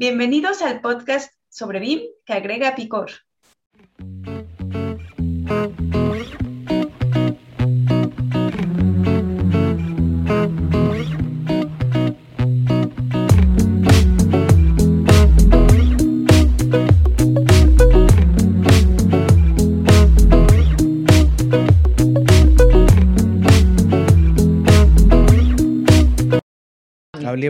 [0.00, 3.10] Bienvenidos al podcast sobre BIM que agrega picor.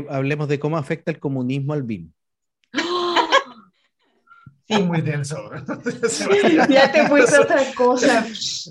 [0.09, 2.11] hablemos de cómo afecta el comunismo al BIM.
[4.69, 5.51] Sí, muy denso.
[6.69, 8.27] ya te fuiste otra cosa.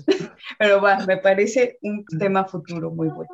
[0.58, 3.30] Pero va, me parece un tema futuro muy bueno.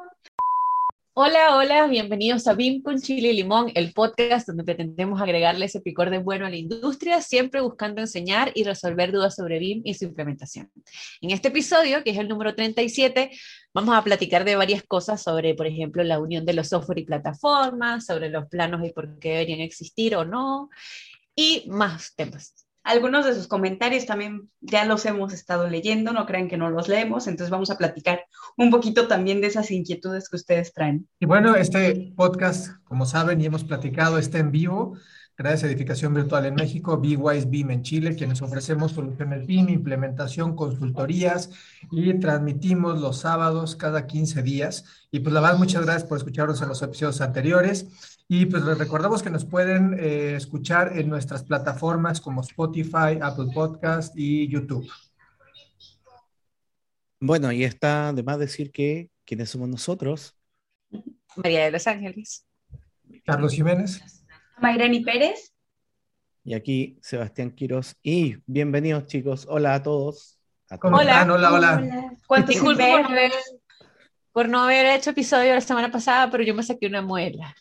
[1.17, 5.81] Hola, hola, bienvenidos a BIM con Chile y Limón, el podcast donde pretendemos agregarle ese
[5.81, 9.95] picor de bueno a la industria, siempre buscando enseñar y resolver dudas sobre BIM y
[9.95, 10.73] su implementación.
[11.21, 13.31] En este episodio, que es el número 37,
[13.75, 17.05] vamos a platicar de varias cosas sobre, por ejemplo, la unión de los software y
[17.05, 20.71] plataformas, sobre los planos y por qué deberían existir o no,
[21.35, 22.55] y más temas.
[22.83, 26.87] Algunos de sus comentarios también ya los hemos estado leyendo, no crean que no los
[26.87, 28.27] leemos, entonces vamos a platicar
[28.59, 31.09] un poquito también de esas inquietudes que ustedes traen.
[31.19, 34.99] Y bueno, este podcast, como saben y hemos platicado, está en vivo
[35.37, 40.55] gracias a Edificación Virtual en México, BWise BIM en Chile, quienes ofrecemos soluciones BIM, implementación,
[40.55, 41.51] consultorías
[41.91, 44.85] y transmitimos los sábados cada 15 días.
[45.11, 48.14] Y pues la verdad, muchas gracias por escucharnos en los episodios anteriores.
[48.27, 53.49] Y pues les recordamos que nos pueden eh, escuchar en nuestras plataformas como Spotify, Apple
[53.53, 54.91] Podcast y YouTube.
[57.21, 60.35] Bueno, y está de más decir que quiénes somos nosotros.
[61.37, 62.47] María de los Ángeles.
[63.27, 64.03] Carlos Jiménez.
[64.59, 65.53] Mayrani Pérez.
[66.45, 67.97] Y aquí Sebastián Quiros.
[68.03, 69.47] Y bienvenidos chicos.
[69.49, 70.39] Hola a todos.
[70.83, 71.27] hola.
[71.31, 72.45] hola, hola.
[72.47, 73.33] Disculpe por no, haber,
[74.33, 77.55] por no haber hecho episodio la semana pasada, pero yo me saqué una muela.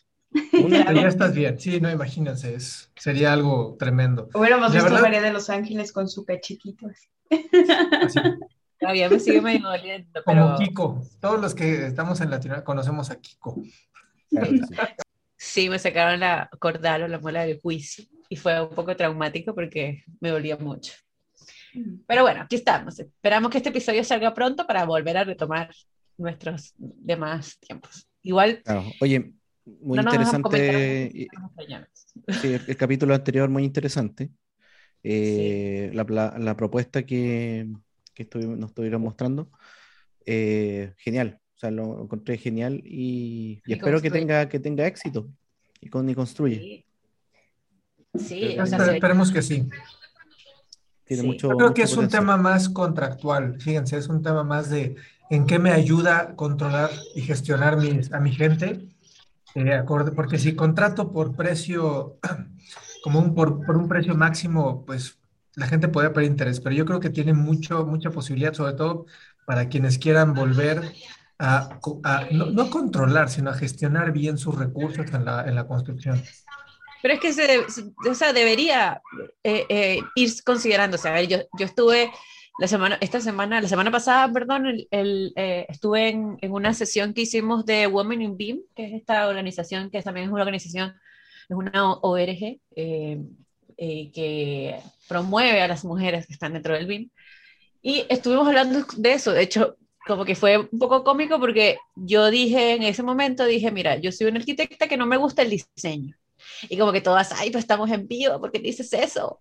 [0.68, 4.28] Ya estás bien, sí, no, imagínense, es, sería algo tremendo.
[4.34, 5.02] Hubiéramos visto verdad...
[5.02, 7.08] María de Los Ángeles con su pechito así.
[8.78, 10.22] Todavía me sigue medio doliendo.
[10.24, 13.62] Como Kiko, todos los que estamos en Latinoamérica conocemos a Kiko.
[15.36, 19.54] Sí, me sacaron la cordal o la muela del juicio y fue un poco traumático
[19.54, 20.92] porque me dolía mucho.
[22.06, 22.98] Pero bueno, aquí estamos.
[22.98, 25.70] Esperamos que este episodio salga pronto para volver a retomar
[26.16, 28.06] nuestros demás tiempos.
[28.22, 28.62] Igual.
[29.00, 29.32] Oye,
[29.64, 31.28] muy interesante.
[32.40, 34.30] Sí, el, capítulo anterior muy interesante.
[35.02, 37.68] Eh, la, la, propuesta que,
[38.14, 39.50] que nos estuvieron mostrando,
[40.24, 41.40] eh, genial.
[41.56, 45.28] O sea, lo encontré genial y, espero que tenga, que tenga éxito
[45.80, 46.86] y, con, y construye.
[48.14, 49.68] Sí, esperemos que sí.
[51.04, 54.70] Tiene Mucho, Yo creo que es un tema más contractual, fíjense, es un tema más
[54.70, 54.96] de
[55.28, 58.88] en qué me ayuda a controlar y gestionar mis, a mi gente,
[59.54, 62.18] eh, acorde, porque si contrato por precio,
[63.02, 65.18] como un, por, por un precio máximo, pues
[65.56, 69.06] la gente puede perder interés, pero yo creo que tiene mucho, mucha posibilidad, sobre todo
[69.46, 70.92] para quienes quieran volver
[71.38, 71.78] a,
[72.30, 76.22] no, controlar, sino a gestionar bien sus recursos en la, en la construcción.
[77.02, 77.58] Pero es que se,
[78.08, 79.02] o sea, debería
[79.42, 81.08] eh, eh, ir considerándose.
[81.08, 82.10] A ver, yo, yo estuve
[82.58, 87.14] la semana, esta semana, la semana pasada, perdón, el, eh, estuve en, en, una sesión
[87.14, 90.94] que hicimos de Women in BIM, que es esta organización que también es una organización,
[91.48, 92.58] es una ORG
[93.76, 97.10] que promueve a las mujeres que están dentro del BIM.
[97.82, 99.32] Y estuvimos hablando de eso.
[99.32, 99.76] De hecho,
[100.06, 104.12] como que fue un poco cómico porque yo dije en ese momento, dije, mira, yo
[104.12, 106.16] soy una arquitecta que no me gusta el diseño.
[106.68, 109.40] Y como que todas, ay, pues estamos en vivo, ¿por qué dices eso?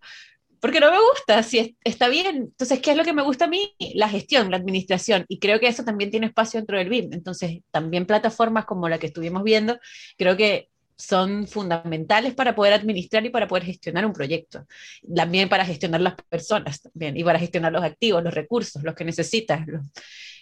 [0.64, 2.38] Porque no me gusta, si está bien.
[2.38, 3.76] Entonces, ¿qué es lo que me gusta a mí?
[3.96, 5.26] La gestión, la administración.
[5.28, 7.12] Y creo que eso también tiene espacio dentro del BIM.
[7.12, 9.78] Entonces, también plataformas como la que estuvimos viendo,
[10.18, 14.66] creo que son fundamentales para poder administrar y para poder gestionar un proyecto.
[15.14, 19.04] También para gestionar las personas también, y para gestionar los activos, los recursos, los que
[19.04, 19.68] necesitas.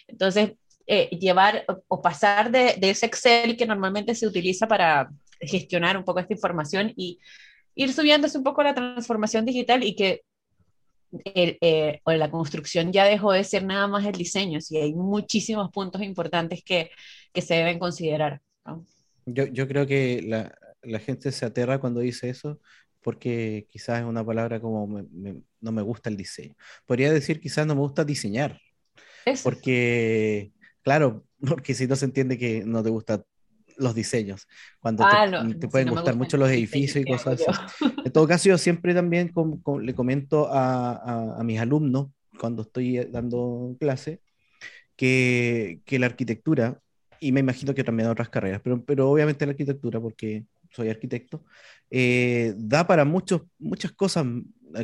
[0.06, 0.52] Entonces,
[0.86, 6.04] eh, llevar o pasar de, de, ese Excel que normalmente se utiliza para gestionar un
[6.04, 7.18] poco esta información y
[7.74, 10.22] ir subiéndose un poco la transformación digital y que
[11.24, 14.94] el, eh, o la construcción ya dejó de ser nada más el diseño, si hay
[14.94, 16.90] muchísimos puntos importantes que,
[17.32, 18.40] que se deben considerar.
[18.64, 18.84] ¿no?
[19.26, 22.60] Yo, yo, creo que la, la, gente se aterra cuando dice eso
[23.02, 26.54] porque quizás es una palabra como me, me, no me gusta el diseño.
[26.86, 28.60] Podría decir quizás no me gusta diseñar,
[29.24, 29.42] eso.
[29.44, 30.52] porque,
[30.82, 33.24] claro, porque si no se entiende que no te gustan
[33.76, 34.46] los diseños,
[34.80, 37.84] cuando ah, te, no, te, pueden si no gustar mucho los edificios y cosas así.
[38.04, 42.08] En todo caso, yo siempre también com, com, le comento a, a, a, mis alumnos
[42.38, 44.20] cuando estoy dando clase
[44.96, 46.80] que, que, la arquitectura,
[47.20, 51.44] y me imagino que también otras carreras, pero, pero obviamente la arquitectura, porque soy arquitecto,
[51.90, 54.26] eh, da para muchos, muchas cosas.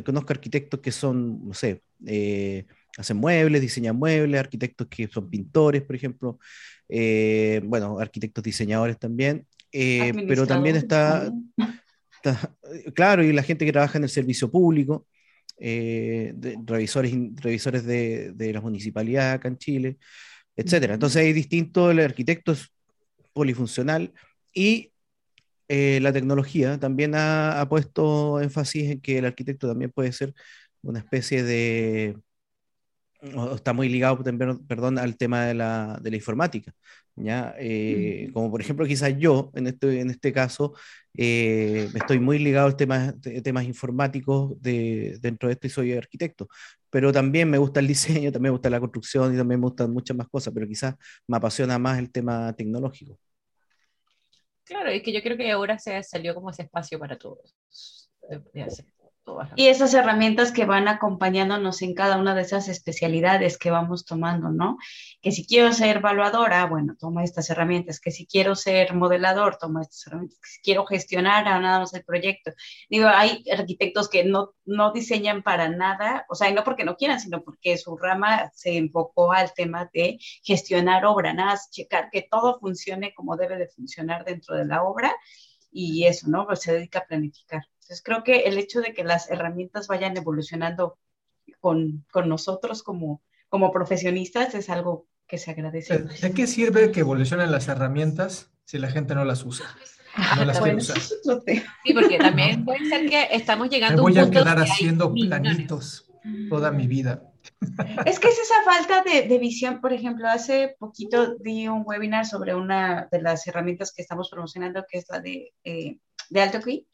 [0.05, 2.65] Conozco arquitectos que son, no sé, eh,
[2.97, 6.39] hacen muebles, diseñan muebles, arquitectos que son pintores, por ejemplo,
[6.87, 11.31] bueno, arquitectos diseñadores también, pero también está,
[12.95, 15.05] claro, y la gente que trabaja en el servicio público,
[15.57, 19.97] revisores, revisores de, de la municipalidad acá en Chile,
[20.55, 20.93] etcétera.
[20.95, 22.69] Entonces hay distintos, el arquitecto es
[23.33, 24.13] polifuncional
[24.53, 24.91] y
[25.69, 30.33] eh, la tecnología también ha, puesto énfasis en que el arquitecto también puede ser
[30.81, 32.17] una especie de,
[33.21, 34.23] está muy ligado
[34.67, 36.73] perdón, al tema de la, de la informática.
[37.15, 37.53] ¿ya?
[37.59, 40.73] Eh, como por ejemplo, quizás yo, en este, en este caso,
[41.17, 45.93] eh, estoy muy ligado al tema de temas informáticos de, dentro de esto y soy
[45.93, 46.47] arquitecto,
[46.89, 49.91] pero también me gusta el diseño, también me gusta la construcción y también me gustan
[49.91, 50.95] muchas más cosas, pero quizás
[51.27, 53.19] me apasiona más el tema tecnológico.
[54.63, 57.55] Claro, es que yo creo que ahora se salió como ese espacio para todos.
[59.55, 64.49] Y esas herramientas que van acompañándonos en cada una de esas especialidades que vamos tomando,
[64.49, 64.77] ¿no?
[65.21, 67.99] Que si quiero ser evaluadora, bueno, toma estas herramientas.
[67.99, 70.39] Que si quiero ser modelador, toma estas herramientas.
[70.41, 72.51] Que si quiero gestionar a nada más el proyecto.
[72.89, 77.19] Digo, hay arquitectos que no, no diseñan para nada, o sea, no porque no quieran,
[77.19, 82.27] sino porque su rama se enfocó al tema de gestionar obra, nada más checar que
[82.29, 85.13] todo funcione como debe de funcionar dentro de la obra
[85.71, 86.45] y eso, ¿no?
[86.45, 87.63] Pues se dedica a planificar.
[87.89, 90.99] Entonces creo que el hecho de que las herramientas vayan evolucionando
[91.59, 95.97] con, con nosotros como, como profesionistas es algo que se agradece.
[95.97, 99.65] ¿De qué sirve que evolucionen las herramientas si la gente no las usa?
[100.37, 100.99] No las quiere usar.
[100.99, 106.11] Sí, porque también puede ser que estamos llegando Me voy a, quedar haciendo planitos
[106.47, 107.23] toda mi vida.
[108.05, 109.81] Es que es esa falta de, de, visión.
[109.81, 114.85] Por ejemplo, hace poquito di un webinar sobre una de las herramientas que estamos promocionando,
[114.87, 115.97] que es la de, eh,
[116.29, 116.87] de AltoKey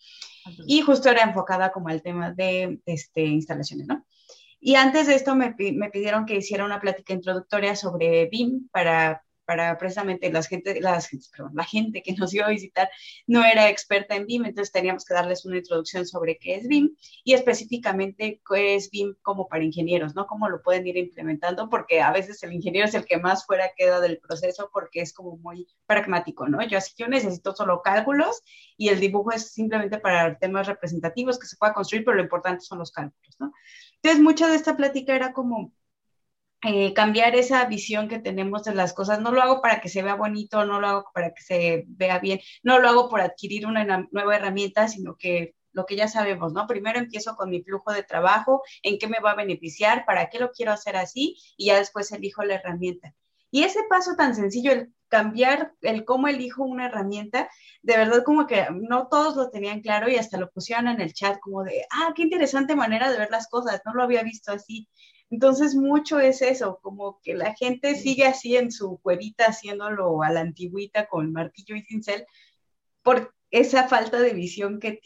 [0.68, 4.06] y justo era enfocada como al tema de este, instalaciones, ¿no?
[4.60, 9.25] Y antes de esto me, me, pidieron que hiciera una plática introductoria sobre BIM para
[9.46, 11.10] para precisamente las gente, las,
[11.54, 12.90] la gente que nos iba a visitar
[13.28, 16.96] no era experta en BIM, entonces teníamos que darles una introducción sobre qué es BIM
[17.24, 20.28] y específicamente qué es BIM como para ingenieros, ¿no?
[20.28, 23.72] Cómo lo pueden ir implementando, porque a veces el ingeniero es el que más fuera
[23.78, 26.66] queda del proceso porque es como muy pragmático, ¿no?
[26.68, 28.42] Yo así yo necesito solo cálculos
[28.78, 32.62] y el dibujo es simplemente para temas representativos que se pueda construir, pero lo importante
[32.62, 33.54] son los cálculos, ¿no?
[34.02, 35.74] Entonces, mucha de esta plática era como
[36.66, 39.22] eh, cambiar esa visión que tenemos de las cosas.
[39.22, 42.20] No lo hago para que se vea bonito, no lo hago para que se vea
[42.20, 46.54] bien, no lo hago por adquirir una nueva herramienta, sino que lo que ya sabemos,
[46.54, 46.68] ¿no?
[46.68, 50.40] Primero empiezo con mi flujo de trabajo, en qué me va a beneficiar, para qué
[50.40, 53.14] lo quiero hacer así, y ya después elijo la herramienta.
[53.52, 57.50] Y ese paso tan sencillo, el cambiar, el cómo elijo una herramienta,
[57.84, 61.14] de verdad como que no todos lo tenían claro y hasta lo pusieron en el
[61.14, 64.52] chat como de, ah, qué interesante manera de ver las cosas, no lo había visto
[64.52, 64.90] así.
[65.30, 70.30] Entonces, mucho es eso, como que la gente sigue así en su cuevita haciéndolo a
[70.30, 72.26] la antigüita con martillo y cincel,
[73.02, 75.00] por esa falta de visión que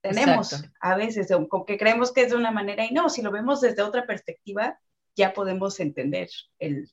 [0.00, 3.30] tenemos a veces, como que creemos que es de una manera y no, si lo
[3.30, 4.78] vemos desde otra perspectiva,
[5.16, 6.28] ya podemos entender
[6.58, 6.90] el,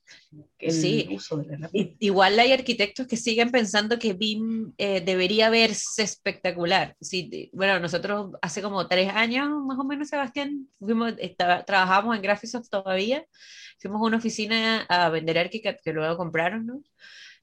[1.10, 1.96] uso de la herramienta.
[2.00, 6.96] Igual hay arquitectos que siguen pensando que BIM eh, debería verse espectacular.
[7.00, 11.12] Sí, bueno, nosotros hace como tres años, más o menos, Sebastián, fuimos,
[11.66, 13.24] trabajamos en Graphisoft todavía,
[13.78, 16.82] fuimos a una oficina a vender ArchiCAD que luego compraron, ¿no?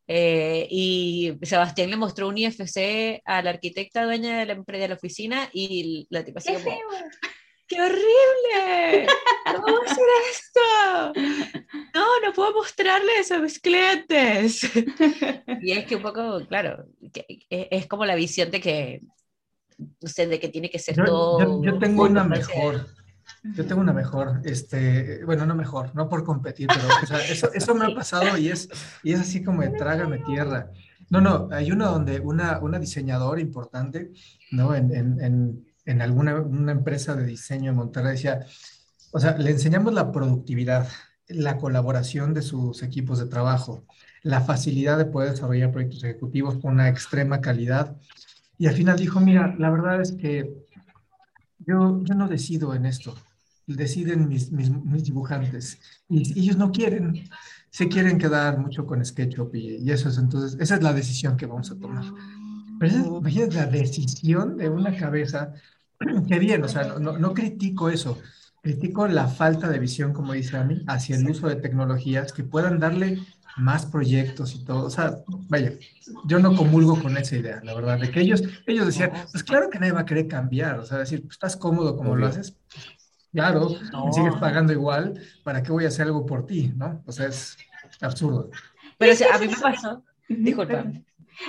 [0.08, 4.88] Eh, y Sebastián le mostró un IFC a la arquitecta dueña de la empresa de
[4.90, 6.76] la oficina y la tipa así como,
[7.72, 9.08] ¡Qué horrible!
[9.46, 11.22] ¿Cómo hacer esto?
[11.94, 14.70] No, no puedo mostrarle eso a mis clientes.
[15.62, 16.86] Y es que un poco, claro,
[17.50, 19.02] es como la visión de que,
[19.78, 21.64] no sé, de que tiene que ser todo.
[21.64, 22.88] Yo, tengo una mejor.
[23.56, 27.86] Yo tengo una mejor, este, bueno, no mejor, no por competir, pero eso, eso, me
[27.86, 28.68] ha pasado y es,
[29.02, 30.72] y es así como de trágame tierra.
[31.10, 34.12] No, no, hay uno donde una, una diseñadora importante,
[34.52, 34.76] ¿no?
[34.76, 38.46] En, en en alguna una empresa de diseño en Monterrey decía,
[39.12, 40.88] o sea, le enseñamos la productividad,
[41.28, 43.86] la colaboración de sus equipos de trabajo,
[44.24, 47.98] la facilidad de poder desarrollar proyectos ejecutivos con una extrema calidad.
[48.58, 50.54] Y al final dijo, mira, la verdad es que
[51.60, 53.16] yo, yo no decido en esto,
[53.68, 57.30] deciden mis, mis, mis dibujantes y, ellos no quieren,
[57.70, 61.38] se quieren quedar mucho con SketchUp y, y, eso es entonces, esa es la decisión
[61.38, 62.06] que vamos a tomar.
[62.82, 65.54] Pero imagínate la decisión de una cabeza
[66.28, 68.18] Qué bien, o sea, no, no, critico eso,
[68.62, 72.44] critico la falta de visión, como dice a mí, hacia el uso de tecnologías que
[72.44, 73.20] puedan darle
[73.58, 74.86] más proyectos y todo.
[74.86, 75.18] O sea,
[75.50, 75.74] vaya,
[76.26, 79.70] yo no comulgo con esa idea, la verdad, de que ellos, ellos decían, pues claro
[79.70, 82.58] que nadie va a querer cambiar, o sea, decir, pues estás cómodo como lo haces,
[83.32, 83.70] claro,
[84.12, 86.74] sigues pagando igual, ¿para qué voy a hacer algo por ti?
[86.76, 87.04] ¿No?
[87.06, 87.58] O sea, es
[88.00, 88.50] absurdo.
[88.98, 90.86] Pero a mí me pasó, disculpa.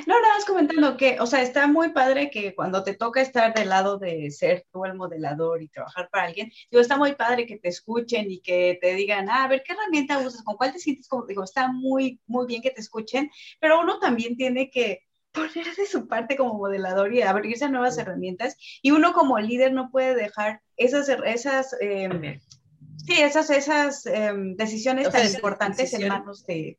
[0.06, 3.54] No, nada más comentando que, o sea, está muy padre que cuando te toca estar
[3.54, 7.46] del lado de ser tú el modelador y trabajar para alguien, digo, está muy padre
[7.46, 10.42] que te escuchen y que te digan, ah, a ver, ¿qué herramienta usas?
[10.42, 11.08] ¿Con cuál te sientes?
[11.08, 13.30] Como digo, está muy, muy bien que te escuchen,
[13.60, 17.96] pero uno también tiene que poner de su parte como modelador y abrirse a nuevas
[17.98, 22.40] herramientas y uno como líder no puede dejar esas, esas, em,
[23.06, 26.78] sí, esas, esas em, decisiones tan importantes en manos de,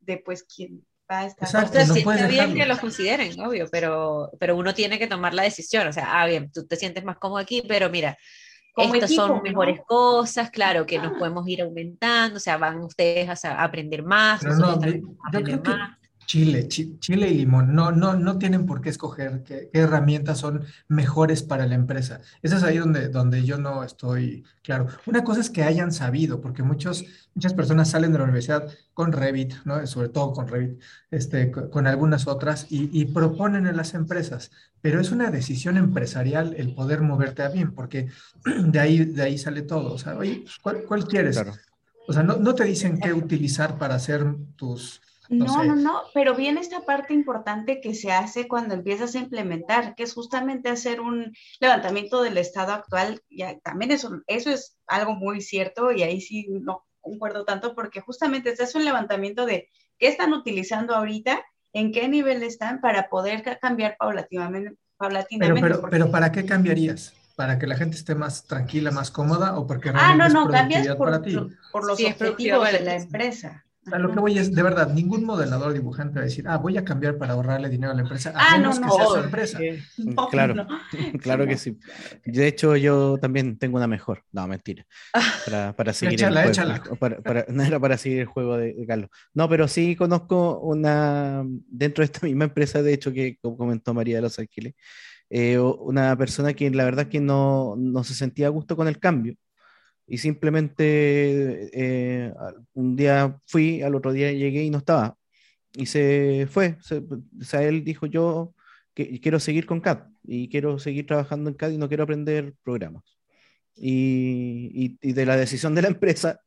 [0.00, 4.98] de pues quien Exacto, no está bien que lo consideren, obvio, pero, pero uno tiene
[4.98, 5.86] que tomar la decisión.
[5.86, 8.16] O sea, ah, bien, tú te sientes más cómodo aquí, pero mira,
[8.76, 11.16] estas son mejores cosas, claro, que nos ah.
[11.18, 14.42] podemos ir aumentando, o sea, van ustedes a, aprender más.
[14.42, 15.98] no, yo más.
[16.26, 17.74] Chile, chile y limón.
[17.74, 22.20] No, no, no tienen por qué escoger qué, herramientas son mejores para la empresa.
[22.42, 24.86] Esa es ahí donde, donde yo no estoy claro.
[25.06, 27.04] Una cosa es que hayan sabido, porque muchos,
[27.34, 29.86] muchas personas salen de la universidad con Revit, ¿no?
[29.86, 34.50] sobre todo con Revit, este, con, algunas otras, y, proponen en las empresas.
[34.80, 38.08] Pero es una decisión empresarial el poder moverte a bien, porque
[38.44, 39.92] de ahí, de ahí sale todo.
[39.92, 41.40] O sea, oye, ¿cuál, quieres?
[42.06, 44.24] O sea, no, no te dicen qué utilizar para hacer
[44.56, 49.18] tus no, no, no, pero viene esta parte importante que se hace cuando empiezas a
[49.18, 53.22] implementar, que es justamente hacer un levantamiento del estado actual.
[53.30, 58.00] Ya, también eso, eso es algo muy cierto y ahí sí no concuerdo tanto porque
[58.00, 63.08] justamente se hace un levantamiento de qué están utilizando ahorita, en qué nivel están para
[63.08, 64.76] poder cambiar paulatinamente.
[64.96, 67.14] paulatinamente pero, pero, ¿para qué cambiarías?
[67.34, 70.86] ¿Para que la gente esté más tranquila, más cómoda o porque ah, no, no, cambias
[70.96, 71.36] por, para ti?
[71.72, 73.63] por los objetivos de la empresa.
[73.92, 76.76] A lo que voy es, de verdad, ningún modelador dibujante va a decir, ah, voy
[76.78, 79.16] a cambiar para ahorrarle dinero a la empresa, a ah, menos no, que sea su
[79.16, 79.58] empresa.
[80.30, 80.66] claro,
[81.20, 81.78] claro que sí.
[82.24, 84.24] De hecho, yo también tengo una mejor.
[84.32, 84.86] No, mentira.
[85.44, 86.96] Para, para seguir el juego.
[86.96, 89.10] Para, no era para seguir el juego de, Carlos.
[89.34, 94.16] No, pero sí conozco una, dentro de esta misma empresa, de hecho, que comentó María
[94.16, 94.74] de los Ángeles,
[95.28, 98.98] eh, una persona que la verdad que no, no se sentía a gusto con el
[98.98, 99.36] cambio
[100.06, 102.32] y simplemente eh,
[102.74, 105.16] un día fui, al otro día llegué y no estaba.
[105.72, 106.76] Y se fue.
[107.40, 108.54] o sea, él dijo, yo
[108.94, 113.04] quiero seguir con CAD y quiero seguir trabajando en CAD y no quiero aprender programas.
[113.76, 116.40] Y, y, de la decisión de la empresa,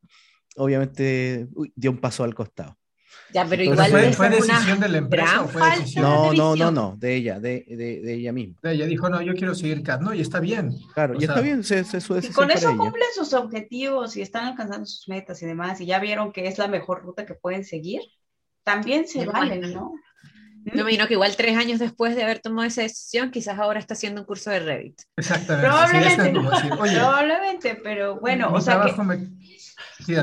[0.55, 2.77] obviamente dio un paso al costado.
[3.33, 6.95] Ya, pero igual ¿Fue, decisión de la empresa o fue decisión No, no, no, no,
[6.97, 8.55] de ella, de, de, de, ella misma.
[8.63, 10.13] Ella dijo, no, yo quiero seguir CAD, ¿no?
[10.13, 10.74] Y está bien.
[10.93, 12.31] Claro, y está bien, se, se, su decisión.
[12.31, 16.00] Y con eso cumplen sus objetivos y están alcanzando sus metas y demás, y ya
[16.00, 18.01] vieron que es la mejor ruta que pueden seguir,
[18.63, 19.93] también se valen, ¿no?
[20.74, 23.93] Me imagino que igual tres años después de haber tomado esa decisión, quizás ahora está
[23.93, 25.01] haciendo un curso de Revit.
[25.15, 25.67] Exactamente.
[25.67, 26.31] Probablemente,
[26.93, 29.01] probablemente, pero bueno, o sea que...
[29.01, 29.29] Me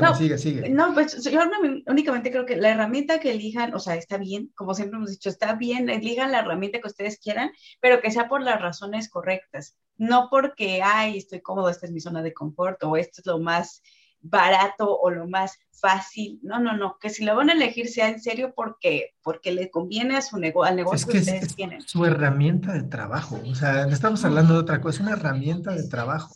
[0.01, 0.69] no, sigue, sigue.
[0.69, 1.39] No, pues yo
[1.87, 5.29] únicamente creo que la herramienta que elijan, o sea, está bien, como siempre hemos dicho,
[5.29, 7.51] está bien, elijan la herramienta que ustedes quieran,
[7.81, 11.99] pero que sea por las razones correctas, no porque, ay, estoy cómodo, esta es mi
[11.99, 13.81] zona de confort, o esto es lo más
[14.21, 16.39] barato o lo más fácil.
[16.41, 19.69] No, no, no, que si lo van a elegir sea en serio porque, porque le
[19.69, 21.81] conviene a su negocio, al negocio que, ustedes es tienen.
[21.81, 25.87] Su herramienta de trabajo, o sea, estamos hablando de otra cosa, es una herramienta de
[25.87, 26.35] trabajo.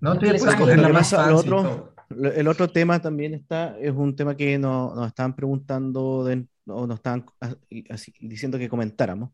[0.00, 1.32] No te puedes coger la más fácil.
[1.32, 1.93] Otro,
[2.34, 6.86] el otro tema también está, es un tema que nos, nos estaban preguntando de, o
[6.86, 7.26] nos estaban
[8.20, 9.30] diciendo que comentáramos,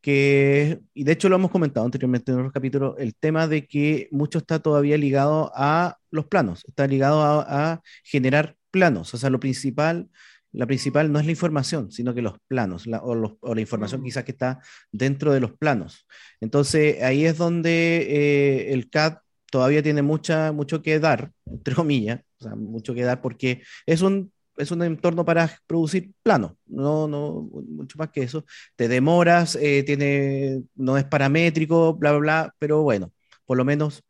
[0.00, 4.08] que, y de hecho lo hemos comentado anteriormente en otros capítulos, el tema de que
[4.10, 9.40] mucho está todavía ligado a los planos, está ligado a, generar planos, o sea, lo
[9.40, 10.10] principal,
[10.52, 14.24] la principal no es la información, sino que los planos, o, o, la información quizás
[14.24, 14.60] que está
[14.90, 16.06] dentro de los planos.
[16.40, 19.18] Entonces, ahí es donde eh, el CAD
[19.52, 24.00] todavía tiene mucha, mucho que dar, entre comillas, o sea, mucho que dar porque es
[24.00, 28.46] un, es un entorno para producir plano, no, no, mucho más que eso.
[28.76, 33.12] Te demoras, eh, tiene, no es paramétrico, bla, bla, bla, pero bueno,
[33.44, 34.02] por lo menos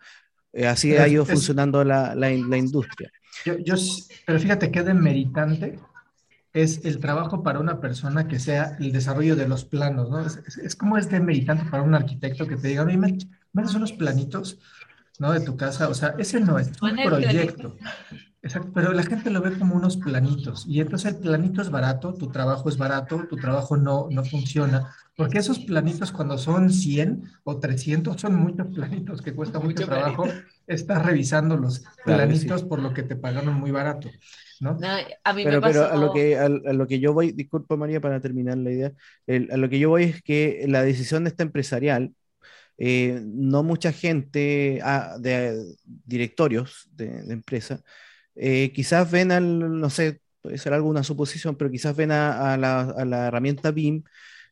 [0.52, 3.10] eh, así ha ido funcionando la, la, la industria.
[3.44, 3.74] Yo, yo,
[4.24, 5.80] pero fíjate qué demeritante
[6.52, 10.24] es el trabajo para una persona que sea el desarrollo de los planos, ¿no?
[10.24, 14.58] Es, es, como es demeritante para un arquitecto que te diga, me, me unos planitos,
[15.18, 15.32] ¿no?
[15.32, 17.76] De tu casa, o sea, ese no es un proyecto.
[18.44, 22.12] Exacto, pero la gente lo ve como unos planitos y entonces el planito es barato,
[22.14, 27.22] tu trabajo es barato, tu trabajo no, no funciona, porque esos planitos cuando son 100
[27.44, 30.24] o 300 son muchos planitos que cuesta mucho, trabajo
[30.66, 34.10] estar revisando los planitos por lo que te pagaron muy barato.
[34.58, 34.76] ¿no?
[35.22, 35.80] a mí pero, me pasó...
[35.84, 38.92] pero a lo que a, lo que yo voy, disculpa María para terminar la idea,
[39.28, 42.12] a lo que yo voy es que la decisión de esta empresarial
[42.78, 47.82] eh, no mucha gente ah, de directorios de, de empresa
[48.34, 53.26] eh, quizás ven al, no sé, puede ser alguna suposición, pero quizás ven a, la,
[53.28, 54.04] herramienta BIM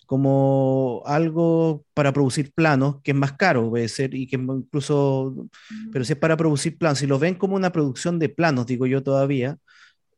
[0.06, 5.48] como algo para producir planos, que es más caro, puede ser, y que incluso,
[5.92, 8.86] pero si es para producir planos, si lo ven como una producción de planos, digo
[8.86, 9.58] yo todavía,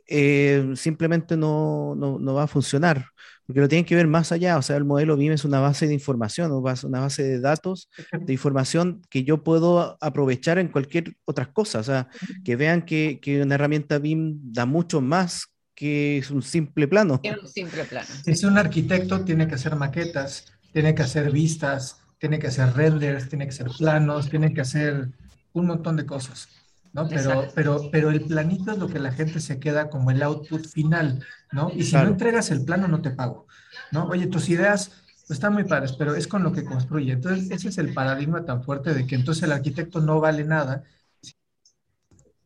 [0.09, 3.07] eh, simplemente no, no, va a funcionar,
[3.47, 5.87] porque lo tienen que ver más allá, o sea, el modelo BIM es una base
[5.87, 11.53] de información, una base de datos, de información que yo puedo aprovechar en cualquier otra
[11.53, 12.09] cosa, o sea,
[12.45, 17.21] que vean que, que una herramienta BIM da mucho más que es un simple plano.
[17.23, 18.07] Es un simple plano.
[18.25, 23.29] Si un arquitecto, tiene que hacer maquetas, tiene que hacer vistas, tiene que hacer renders,
[23.29, 25.09] tiene que hacer planos, tiene que hacer
[25.53, 26.49] un montón de cosas.
[26.93, 27.09] ¿No?
[27.09, 30.67] Pero, pero, pero el planito es lo que la gente se queda como el output
[30.67, 31.71] final, ¿no?
[31.75, 33.47] Y si no entregas el plano, no te pago,
[33.91, 34.07] ¿no?
[34.07, 34.93] Oye, tus ideas
[35.27, 37.13] pues, están muy padres, pero es con lo que construye.
[37.13, 40.85] Entonces, ese es el paradigma tan fuerte de que entonces el arquitecto no vale nada,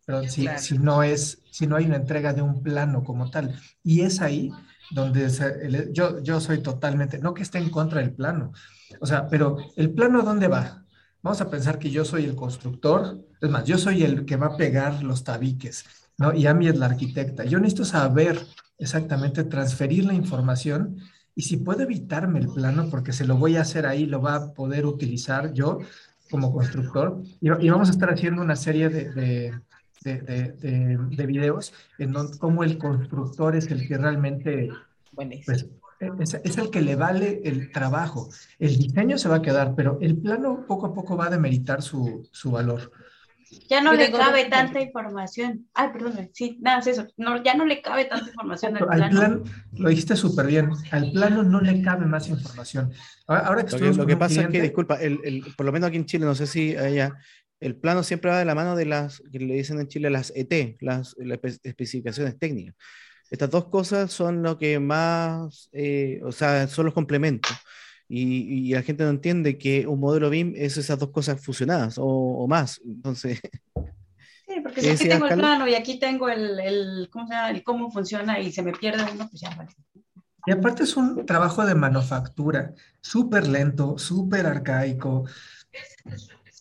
[0.05, 3.61] pero si, si, no es, si no hay una entrega de un plano como tal.
[3.83, 4.53] Y es ahí
[4.93, 5.29] donde
[5.93, 8.53] yo, yo soy totalmente, no que esté en contra del plano,
[9.01, 10.86] o sea, pero el plano, ¿dónde va?
[11.27, 14.47] Vamos a pensar que yo soy el constructor, es más, yo soy el que va
[14.47, 15.85] a pegar los tabiques,
[16.19, 16.33] ¿no?
[16.33, 17.43] Y Ami es la arquitecta.
[17.45, 18.39] Yo necesito saber
[18.79, 20.99] exactamente, transferir la información
[21.35, 24.37] y si puedo evitarme el plano, porque se lo voy a hacer ahí, lo va
[24.37, 25.81] a poder utilizar yo
[26.31, 27.21] como constructor.
[27.41, 29.53] Y, vamos a estar haciendo una serie de, de,
[30.05, 34.71] de, de videos en donde cómo el constructor es el que realmente
[35.17, 35.67] pues,
[36.01, 38.29] es, el que le vale el trabajo.
[38.59, 41.83] El diseño se va a quedar, pero el plano poco a poco va a demeritar
[41.83, 42.93] su, su valor.
[43.69, 45.67] Ya no le cabe tanta información.
[45.73, 47.07] Ay, perdón, sí, nada, es eso.
[47.17, 49.43] No, ya no le cabe tanta información al, al plan.
[49.73, 50.71] Lo dijiste súper bien.
[50.91, 52.93] Al plano no le cabe más información.
[53.29, 55.89] Ahora, que lo que, lo que pasa es que, disculpa, el, el, por lo menos
[55.89, 57.13] aquí en Chile, no sé si allá,
[57.61, 60.33] el plano siempre va de la mano de las, que le dicen en Chile, las
[60.35, 62.75] ET, las, las especificaciones técnicas.
[63.31, 67.53] Estas dos cosas son lo que más, eh, o sea, son los complementos.
[68.09, 72.47] Y, la gente no entiende que un modelo BIM es esas dos cosas fusionadas o,
[72.49, 72.81] más.
[72.85, 73.41] Entonces.
[74.47, 77.51] Sí, porque si aquí tengo el plano y aquí tengo el, el, ¿cómo se llama?
[77.51, 79.71] el cómo funciona y se me pierde uno, pues ya vale.
[80.47, 85.25] Y aparte es un trabajo de manufactura, súper lento, súper arcaico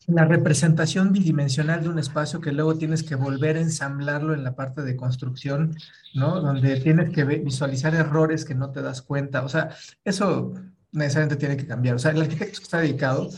[0.07, 4.55] la representación bidimensional de un espacio que luego tienes que volver a ensamblarlo en la
[4.55, 5.75] parte de construcción,
[6.13, 6.41] ¿no?
[6.41, 9.43] Donde tienes que visualizar errores que no te das cuenta.
[9.43, 9.69] O sea,
[10.03, 10.53] eso
[10.91, 11.95] necesariamente tiene que cambiar.
[11.95, 13.29] O sea, el arquitecto que está dedicado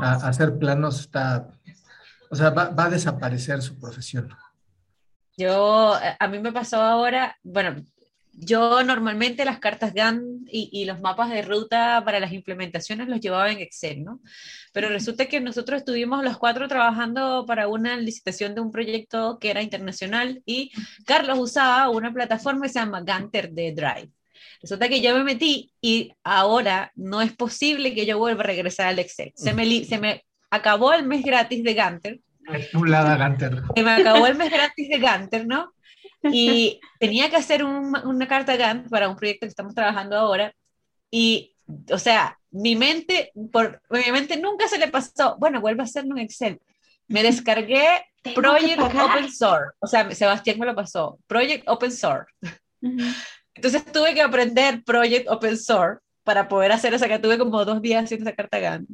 [0.00, 1.48] a, hacer planos está,
[2.30, 4.30] o sea, va, va, a desaparecer su profesión.
[5.36, 7.76] Yo, a mí me pasó ahora, bueno,
[8.40, 13.50] yo normalmente las cartas GAN y, los mapas de ruta para las implementaciones los llevaba
[13.50, 14.20] en Excel, ¿no?
[14.72, 19.50] Pero resulta que nosotros estuvimos los cuatro trabajando para una licitación de un proyecto que
[19.50, 20.70] era internacional y
[21.04, 24.10] Carlos usaba una plataforma que se llama Ganter de Drive.
[24.62, 28.86] Resulta que yo me metí y ahora no es posible que yo vuelva a regresar
[28.88, 29.32] al Excel.
[29.34, 32.20] Se me, se me acabó el mes gratis de Ganter.
[33.16, 33.62] Ganter.
[33.74, 35.72] Se me acabó el mes gratis de Ganter, ¿no?
[36.32, 40.52] Y tenía que hacer una carta Gantt para un proyecto que estamos trabajando ahora.
[41.10, 41.54] Y,
[41.90, 46.16] o sea, mi mente, por, mi mente nunca se le pasó, bueno, vuelvo a hacerlo
[46.16, 46.60] en Excel.
[47.06, 49.76] Me descargué Project Open Source.
[49.80, 51.18] O sea, Sebastián me lo pasó.
[51.26, 52.32] Project Open Source.
[53.54, 57.80] Entonces tuve que aprender Project Open Source para poder hacer esa que tuve como dos
[57.80, 58.88] días haciendo esa carta Gantt.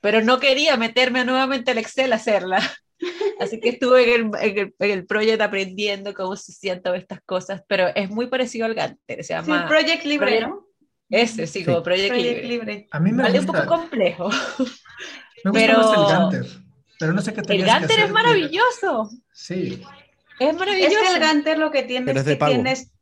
[0.00, 2.60] Pero no quería meterme nuevamente al Excel a hacerla.
[3.40, 7.88] Así que estuve en el, en el, proyecto aprendiendo cómo se todas estas cosas, pero
[7.94, 9.62] es muy parecido al Ganter, se llama...
[9.62, 10.66] Sí, Project Libre, ¿no?
[11.08, 12.88] Ese, sí, como Project, Libre.
[12.90, 14.30] A mí me vale un poco complejo.
[15.44, 15.92] Me gusta pero...
[15.92, 16.46] el Ganter,
[16.98, 19.10] pero no sé qué El Ganter es maravilloso.
[19.32, 19.82] Sí.
[20.38, 20.96] Es maravilloso.
[20.98, 22.92] Es que el Ganter lo que tiene es, que tienes...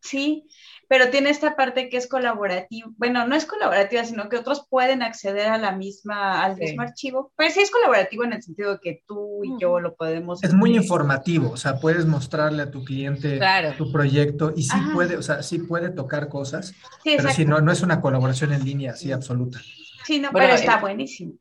[0.00, 0.48] Sí,
[0.90, 5.04] pero tiene esta parte que es colaborativa, bueno, no es colaborativa, sino que otros pueden
[5.04, 8.80] acceder a la misma, al mismo archivo, pero sí es colaborativo en el sentido de
[8.80, 10.42] que tú y yo lo podemos...
[10.42, 13.38] Es muy informativo, o sea, puedes mostrarle a tu cliente
[13.78, 16.74] tu proyecto y sí puede, o sea, sí puede tocar cosas,
[17.04, 19.60] pero si no, no es una colaboración en línea así absoluta.
[20.04, 21.34] Sí, no, pero está buenísimo.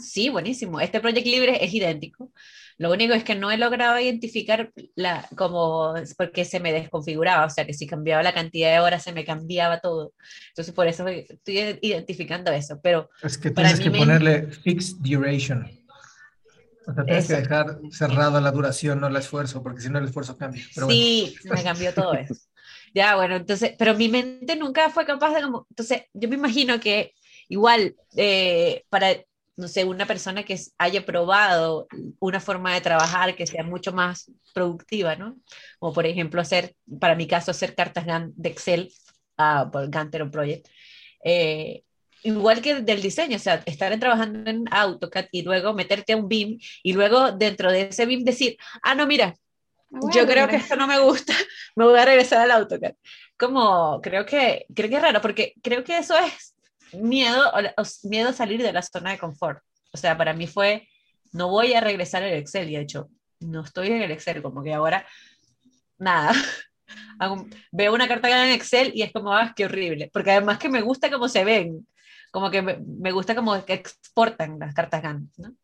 [0.00, 0.80] Sí, buenísimo.
[0.80, 2.32] Este Project Libre es idéntico.
[2.78, 7.50] Lo único es que no he logrado identificar la, como, porque se me desconfiguraba, o
[7.50, 10.12] sea, que si cambiaba la cantidad de horas se me cambiaba todo.
[10.48, 12.78] Entonces, por eso estoy identificando eso.
[12.82, 15.70] Pero es que tienes que ponerle fixed duration.
[16.86, 20.04] O sea, tienes que dejar cerrado la duración, no el esfuerzo, porque si no el
[20.04, 20.62] esfuerzo cambia.
[20.88, 22.34] sí, me cambió todo eso.
[22.94, 26.78] Ya, bueno, entonces, pero mi mente nunca fue capaz de como, entonces, yo me imagino
[26.78, 27.12] que
[27.48, 29.16] igual, eh, para
[29.56, 31.88] no sé, una persona que haya probado
[32.20, 35.38] una forma de trabajar que sea mucho más productiva, ¿no?
[35.78, 38.92] O por ejemplo, hacer, para mi caso, hacer cartas de Excel
[39.38, 40.68] uh, por Gantt Project.
[41.24, 41.82] Eh,
[42.22, 46.28] igual que del diseño, o sea, estar trabajando en AutoCAD y luego meterte a un
[46.28, 49.34] BIM y luego dentro de ese BIM decir, ah, no, mira,
[50.12, 51.32] yo creo que esto no me gusta,
[51.76, 52.94] me voy a regresar al AutoCAD.
[53.38, 56.55] Como, creo que, creo que es raro, porque creo que eso es
[56.92, 57.52] miedo,
[58.04, 59.62] miedo a salir de la zona de confort.
[59.92, 60.88] O sea, para mí fue,
[61.32, 63.08] no voy a regresar al Excel, y de hecho,
[63.40, 65.06] no estoy en el Excel, como que ahora,
[65.98, 66.32] nada.
[67.72, 70.82] veo una carta en Excel y es como, ah, qué horrible, porque además que me
[70.82, 71.86] gusta cómo se ven,
[72.30, 75.54] como que me, gusta cómo que exportan las cartas GAN, ¿no?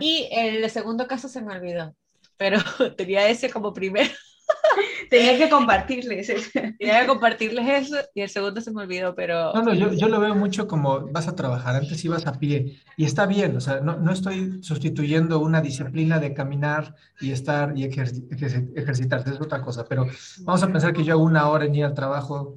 [0.00, 1.94] Y el segundo caso se me olvidó,
[2.36, 2.58] pero
[2.96, 4.10] tenía ese como primero.
[5.10, 6.50] Tenía que compartirles eso.
[6.78, 9.52] Tenía que compartirles eso y el segundo se me olvidó, pero...
[9.54, 12.80] No, no, yo, yo, lo veo mucho como vas a trabajar, antes ibas a pie
[12.96, 17.76] y está bien, o sea, no, no estoy sustituyendo una disciplina de caminar y estar
[17.76, 20.06] y ejercitarse, es otra cosa, pero
[20.40, 22.54] vamos a pensar que yo hago una hora en ir al trabajo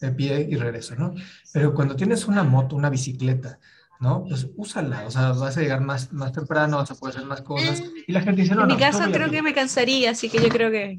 [0.00, 1.14] de pie y regreso, ¿no?
[1.52, 3.58] Pero cuando tienes una moto, una bicicleta,
[4.00, 4.24] ¿no?
[4.24, 7.42] Pues úsala, o sea, vas a llegar más, más temprano, vas a poder hacer más
[7.42, 7.82] cosas.
[8.06, 10.48] Y la gente dice, no, En mi caso creo que me cansaría, así que yo
[10.48, 10.98] creo que,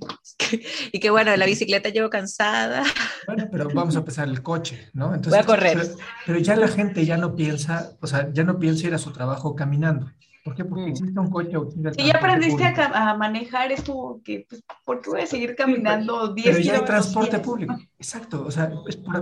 [0.92, 2.84] y que bueno, la bicicleta llevo cansada.
[3.26, 5.14] Bueno, pero vamos a empezar el coche, ¿no?
[5.14, 5.88] Entonces, Voy a correr.
[6.26, 9.12] pero ya la gente ya no piensa, o sea, ya no piensa ir a su
[9.12, 10.12] trabajo caminando.
[10.44, 10.64] ¿Por qué?
[10.64, 10.90] Porque mm.
[10.90, 11.58] existe un coche.
[11.98, 16.34] Si ya aprendiste a, manejar, es como que, pues, ¿por qué voy a seguir caminando
[16.34, 17.78] 10 Pero ya hay transporte público.
[17.98, 18.46] Exacto.
[18.46, 18.72] O sea,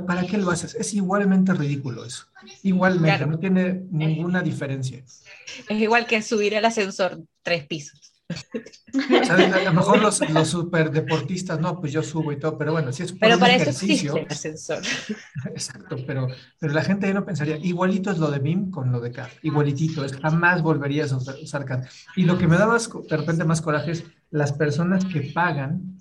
[0.05, 0.75] ¿para, qué lo haces?
[0.75, 2.25] Es igualmente ridículo eso.
[2.63, 5.03] Igualmente, no tiene ninguna diferencia.
[5.69, 8.16] Es igual que subir el ascensor tres pisos.
[9.29, 13.03] A lo mejor los, los superdeportistas, no, pues yo subo y todo, pero bueno, si
[13.03, 14.81] es un Pero para eso existe el ascensor.
[15.45, 16.27] Exacto, pero,
[16.59, 19.29] pero la gente ya no pensaría, igualito es lo de BIM con lo de CAD,
[19.43, 21.85] igualitito, es, jamás volverías a usar, CAD.
[22.15, 25.97] Y lo que me da de repente más coraje es las personas que pagan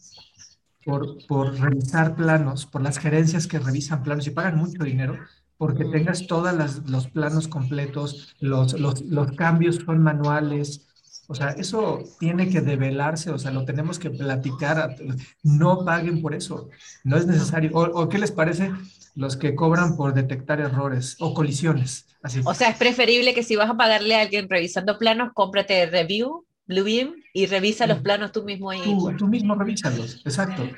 [0.85, 5.17] por, por revisar planos, por las gerencias que revisan planos y pagan mucho dinero,
[5.59, 10.87] porque tengas todos los planos completos, los, los, los cambios son manuales,
[11.29, 14.97] o sea, eso tiene que develarse, o sea, lo tenemos que platicar.
[15.43, 16.69] No paguen por eso,
[17.05, 17.71] no es necesario.
[17.75, 18.73] ¿O, qué les parece
[19.15, 22.07] los que cobran por detectar errores o colisiones?
[22.23, 22.41] Así.
[22.45, 26.47] O sea, es preferible que si vas a pagarle a alguien revisando planos, cómprate Review,
[26.67, 28.03] Bluebeam y revisa los mm.
[28.03, 28.83] planos tú mismo ahí.
[29.19, 30.69] Tú, mismo revísalos, exacto.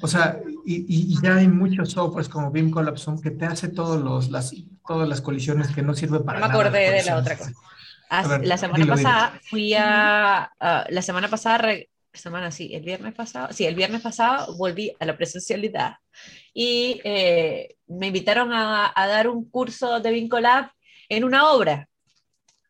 [0.00, 4.30] o sea, y, ya hay muchos softwares como Beam Collapse que te hace todos los,
[4.30, 4.54] las,
[4.86, 6.58] todas las colisiones que no sirven para no nada.
[6.58, 7.52] Me acordé de la otra cosa
[8.42, 10.50] la semana pasada fui a,
[10.88, 11.74] la semana pasada,
[12.12, 15.96] semana sí, el viernes pasado, sí, el viernes pasado volví a la presencialidad.
[16.52, 20.70] Y eh, me invitaron a, a, dar un curso de Vincolab
[21.08, 21.88] en una obra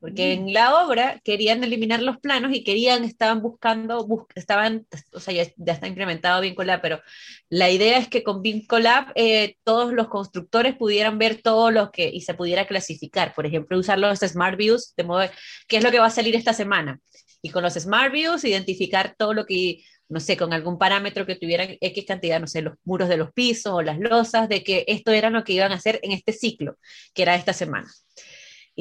[0.02, 5.32] porque en la obra querían eliminar los planos y querían, estaban buscando, estaban, o sea,
[5.32, 7.00] ya, está implementado Vincolab, pero
[7.48, 12.10] la idea es que con Vincolab eh, todos los constructores pudieran ver todo lo que,
[12.12, 15.22] y se pudiera clasificar, por ejemplo, usar los Smart Views, de modo,
[15.68, 16.98] qué es lo que va a salir esta semana,
[17.40, 21.36] y con los Smart Views identificar todo lo que, no sé, con algún parámetro que
[21.36, 24.84] tuvieran X cantidad, no sé, los muros de los pisos o las losas, de que
[24.88, 26.76] esto era lo que iban a hacer en este ciclo,
[27.14, 27.88] que era esta semana.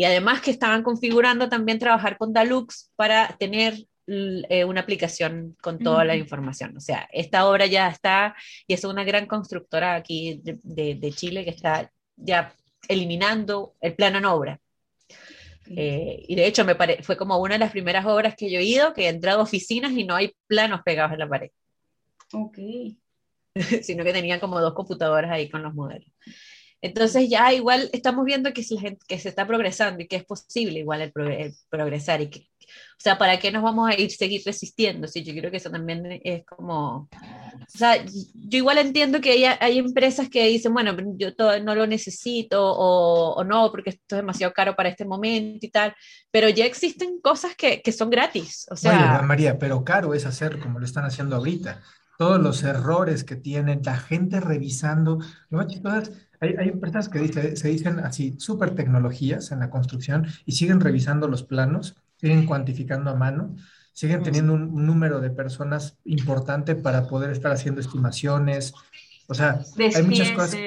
[0.02, 5.78] Y además que estaban configurando también trabajar con Dalux para tener eh, una aplicación con
[5.78, 6.76] toda la información.
[6.76, 8.36] O sea, esta obra ya está
[8.66, 12.52] y es una gran constructora aquí de, de, Chile que está ya
[12.88, 14.60] eliminando el plano en obra.
[15.70, 18.64] Eh, y de hecho me fue como una de las primeras obras que yo he
[18.64, 21.52] ido, que he entrado a oficinas y no hay planos pegados en la pared.
[22.34, 22.58] Ok.
[23.84, 26.10] Sino que tenían como dos computadoras ahí con los modelos.
[26.82, 28.66] Entonces ya igual estamos viendo que,
[29.08, 31.12] que se está progresando y que es posible igual el,
[31.70, 35.08] progresar y que, o sea, ¿para qué nos vamos a ir seguir resistiendo?
[35.08, 39.44] Sí, yo creo que eso también es como, o sea, yo igual entiendo que hay,
[39.60, 44.16] hay empresas que dicen, bueno, yo todo, no lo necesito o, o, no, porque esto
[44.16, 45.94] es demasiado caro para este momento y tal,
[46.32, 49.22] pero ya existen cosas que, que son gratis, o sea...
[49.22, 51.82] María, pero caro es hacer como lo están haciendo ahorita.
[52.18, 55.66] Todos los errores que tienen, la gente revisando, ¿no?
[56.42, 61.28] Hay, hay empresas que se dicen así, súper tecnologías en la construcción y siguen revisando
[61.28, 63.56] los planos, siguen cuantificando a mano,
[63.94, 68.74] siguen teniendo un, número de personas importante para poder estar haciendo estimaciones.
[69.28, 70.58] O sea, hay muchas cosas.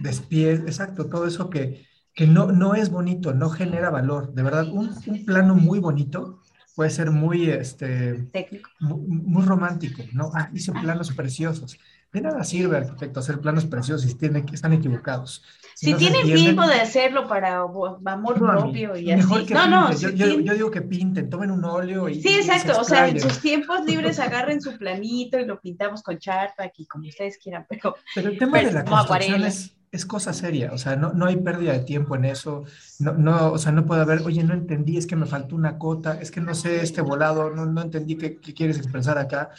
[0.00, 4.34] Despies, exacto, todo eso que, que no, no es bonito, no genera valor.
[4.34, 6.40] De verdad, un, un plano muy bonito
[6.74, 8.70] puede ser muy, este, Técnico.
[8.80, 10.30] Muy, romántico, ¿no?
[10.34, 11.78] Ah, hice planos preciosos.
[12.12, 15.42] De nada sirve, arquitecto, hacer planos preciosos si tienen, están equivocados.
[15.74, 19.46] Si, tienen tiempo de hacerlo para amor propio y así.
[19.50, 22.20] no, no, yo, yo, digo que pinten, tomen un óleo y.
[22.20, 22.78] Sí, exacto.
[22.78, 26.84] o sea, en sus tiempos libres agarren su planito y lo pintamos con charpa aquí,
[26.84, 27.64] como ustedes quieran.
[27.66, 30.72] Pero, pero el tema de la construcción es, es, cosa seria.
[30.74, 32.64] O sea, no, no hay pérdida de tiempo en eso.
[32.98, 35.78] No, no, o sea, no puede haber, oye, no entendí, es que me faltó una
[35.78, 39.50] cota, es que no sé este volado, no, no entendí qué, qué quieres expresar acá.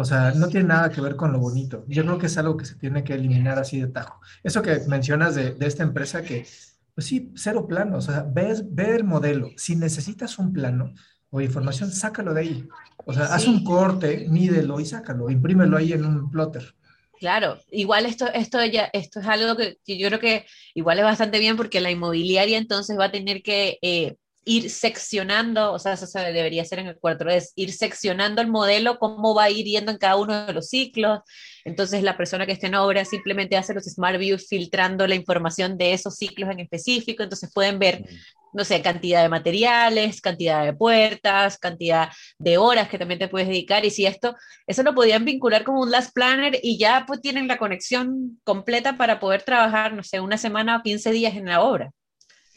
[0.00, 1.84] O sea, no tiene nada que ver con lo bonito.
[1.88, 4.20] Yo creo que es algo que se tiene que eliminar así de tajo.
[4.44, 6.46] Eso que mencionas de, de esta empresa que,
[6.94, 7.96] pues sí, cero plano.
[7.96, 9.50] O sea, ves, ve el modelo.
[9.56, 10.94] Si necesitas un plano
[11.30, 12.68] o información, sácalo de ahí.
[13.06, 16.76] O sea, haz un corte, mídelo y sácalo, imprímelo ahí en un plotter.
[17.18, 21.40] Claro, igual esto, esto ya, esto es algo que, yo creo que igual es bastante
[21.40, 24.14] bien porque la inmobiliaria entonces va a tener que eh,
[24.48, 28.48] ir seccionando, o sea, eso se debería hacer en el cuarto, es ir seccionando el
[28.48, 31.20] modelo, cómo va a ir yendo en cada uno de los ciclos.
[31.66, 35.76] Entonces, la persona que esté en obra simplemente hace los Smart Views filtrando la información
[35.76, 37.22] de esos ciclos en específico.
[37.22, 38.06] Entonces, pueden ver,
[38.54, 42.08] no sé, cantidad de materiales, cantidad de puertas, cantidad
[42.38, 43.84] de horas que también te puedes dedicar.
[43.84, 44.34] Y si esto,
[44.66, 48.96] eso lo podían vincular como un Last Planner y ya pues tienen la conexión completa
[48.96, 51.90] para poder trabajar, no sé, una semana o 15 días en la obra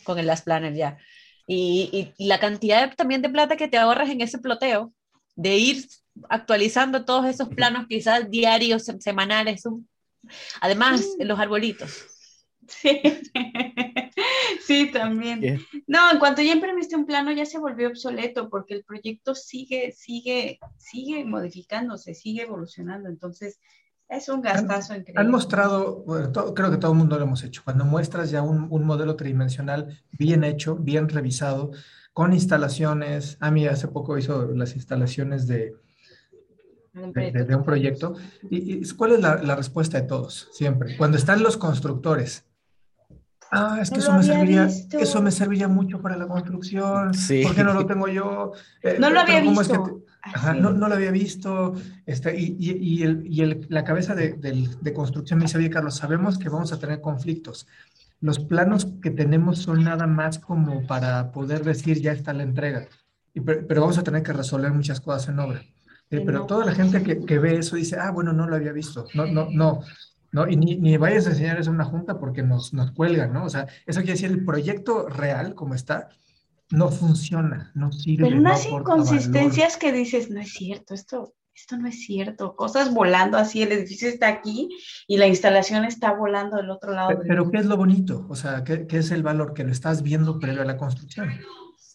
[0.04, 0.97] con el Last Planner ya.
[1.54, 4.94] Y, la cantidad también de plata que te ahorras en ese ploteo,
[5.36, 5.86] de ir
[6.30, 9.64] actualizando todos esos planos, quizás diarios, semanales.
[10.62, 12.06] Además, los arbolitos.
[12.68, 13.02] Sí.
[14.66, 15.60] sí, también.
[15.88, 19.92] No, en cuanto ya imprimiste un plano ya se volvió obsoleto porque el proyecto sigue,
[19.92, 23.10] sigue, sigue modificándose, sigue evolucionando.
[23.10, 23.60] Entonces,
[24.12, 25.21] es un gastazo increíble.
[25.21, 26.04] Han mostrado,
[26.54, 30.43] creo que todo el mundo lo hemos hecho, cuando muestras ya un, modelo tridimensional bien
[30.43, 31.71] hecho, bien revisado,
[32.12, 33.38] con instalaciones.
[33.39, 35.76] A mí hace poco hizo las instalaciones de,
[36.93, 38.15] de, un proyecto.
[38.50, 40.50] ¿Y, cuál es la, respuesta de todos?
[40.52, 40.97] Siempre.
[40.97, 42.45] Cuando están los constructores.
[43.50, 47.13] Ah, es que eso, me serviría, eso me serviría mucho para la construcción.
[47.13, 47.43] Sí.
[47.43, 48.52] ¿Por qué no lo tengo yo?
[48.84, 50.04] Eh, no lo había visto.
[50.58, 51.74] No, no, lo había visto.
[52.06, 55.96] Este, y, y, el, y el, la cabeza de, de, construcción me dice, oye, Carlos,
[55.96, 57.68] sabemos que vamos a tener conflictos.
[58.20, 62.88] Los planos que tenemos son nada más como para poder decir ya está la entrega.
[63.34, 65.62] Y, pero, vamos a tener que resolver muchas cosas en obra.
[66.12, 68.74] Eh, pero toda la gente que, que, ve eso dice, ah, bueno, no lo había
[68.74, 69.06] visto.
[69.14, 69.82] No, no, no.
[70.32, 70.48] ¿no?
[70.48, 73.46] Y ni, ni, vayas a enseñar eso en una junta porque nos, nos cuelgan, ¿no?
[73.46, 76.10] O sea, eso quiere decir el proyecto real, como está,
[76.72, 78.26] no funciona, no sirve.
[78.26, 82.56] Pero unas inconsistencias que dices, no es cierto, esto, esto no es cierto.
[82.56, 84.70] Cosas volando así, el edificio está aquí
[85.08, 87.20] y la instalación está volando del otro lado.
[87.28, 88.26] Pero, ¿qué es lo bonito?
[88.30, 89.54] O sea, ¿qué, ¿qué, es el valor?
[89.54, 91.30] Que lo estás viendo previo a la construcción.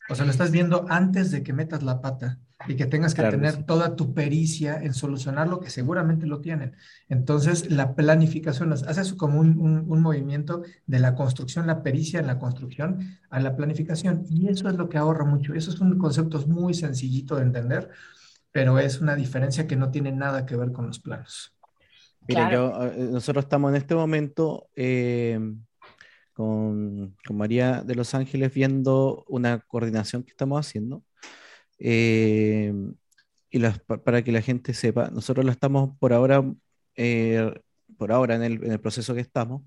[0.08, 2.38] O sea, lo estás viendo antes de que metas la pata
[2.68, 6.74] y que tengas que tener toda tu pericia en solucionar lo que seguramente lo tienen.
[7.08, 12.38] Entonces, la planificación, haces como un, un, movimiento de la construcción, la pericia en la
[12.38, 14.24] construcción a la planificación.
[14.30, 15.54] Y eso es lo que ahorra mucho.
[15.54, 17.90] Eso es un concepto muy sencillito de entender,
[18.52, 21.52] pero es una diferencia que no tiene nada que ver con los planos.
[22.28, 25.38] Mira, yo, eh, nosotros estamos en este momento eh,
[26.36, 31.02] con, con, María de Los Ángeles viendo una coordinación que estamos haciendo
[31.78, 32.72] eh,
[33.50, 33.60] y
[34.04, 36.44] para que la gente sepa, nosotros la estamos por ahora,
[36.94, 37.52] eh,
[37.96, 39.62] por ahora en el, proceso que estamos,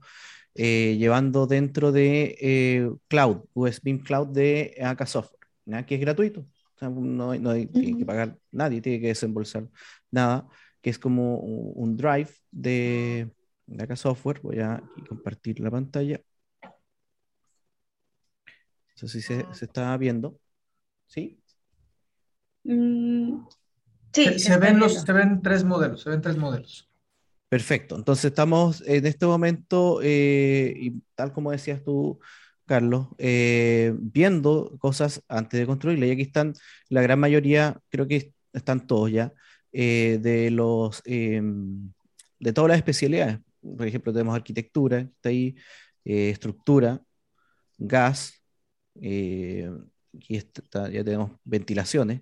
[0.53, 6.45] eh, llevando dentro de Cloud, USB Cloud de AK Software, que es gratuito.
[6.81, 9.67] no, no hay que pagar, nadie tiene que desembolsar
[10.11, 10.47] nada,
[10.81, 13.31] que es como un, drive de,
[13.65, 14.39] de AK Software.
[14.43, 16.21] Voy a compartir la pantalla.
[19.01, 20.39] No sé si se, se está viendo.
[21.07, 21.39] ¿Sí?
[22.63, 23.45] Mm,
[24.13, 24.39] sí.
[24.39, 26.89] Se, ven los, se ven tres modelos, se ven tres modelos.
[27.49, 27.95] Perfecto.
[27.95, 32.19] Entonces estamos en este momento, eh, y tal como decías tú,
[32.65, 36.05] Carlos, eh, viendo cosas antes de construirla.
[36.05, 36.53] Y aquí están
[36.89, 39.33] la gran mayoría, creo que están todos ya,
[39.71, 41.91] eh, de los em,
[42.39, 43.39] de todas las especialidades.
[43.61, 45.55] Por ejemplo, tenemos arquitectura, está ahí,
[46.05, 47.01] estructura,
[47.77, 48.38] gas,
[48.99, 52.21] aquí está, ya tenemos ventilaciones,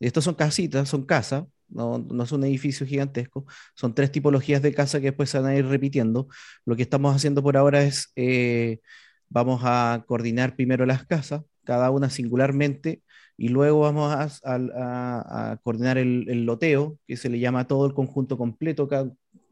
[0.00, 4.74] estos son casitas, son casas, no, no, es un edificio gigantesco, son tres tipologías de
[4.74, 6.28] casa que después se van a ir repitiendo.
[6.64, 8.80] Lo que estamos haciendo por ahora es, eh,
[9.28, 13.02] vamos a coordinar primero las casas, cada una singularmente,
[13.36, 18.88] y luego vamos a, coordinar el, loteo, que se le llama todo el conjunto completo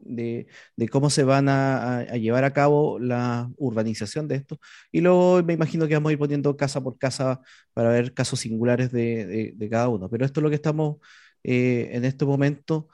[0.05, 0.47] de,
[0.91, 4.59] cómo se van a, llevar a cabo la urbanización de esto.
[4.91, 7.41] Y luego me imagino que vamos a ir poniendo casa por casa
[7.73, 10.09] para ver casos singulares de, cada uno.
[10.09, 10.97] Pero esto es lo que estamos
[11.43, 12.87] eh, en este momento.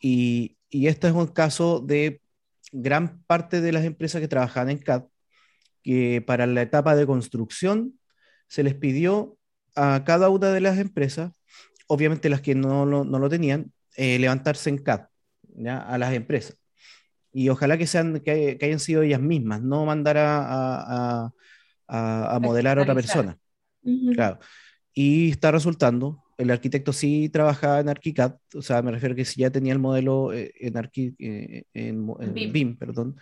[0.00, 2.20] Y, y este es un caso de
[2.72, 5.04] gran parte de las empresas que trabajan en CAD,
[5.82, 7.98] que para la etapa de construcción
[8.48, 9.38] se les pidió
[9.76, 11.32] a cada una de las empresas,
[11.86, 15.08] obviamente las que no lo, no lo tenían, eh, levantarse en CAD
[15.56, 15.78] ¿ya?
[15.78, 16.56] a las empresas.
[17.32, 21.30] Y ojalá que, sean, que, hayan sido ellas mismas, no mandar a,
[21.86, 23.38] a, a, modelar a otra persona.
[24.14, 24.38] Claro.
[24.94, 29.26] Y está resultando, el arquitecto sí trabajaba en ArchiCAD, o sea, me refiero a que
[29.26, 32.76] sí ya tenía el modelo eh, en, Arqui, eh, en, BIM.
[32.76, 33.16] perdón.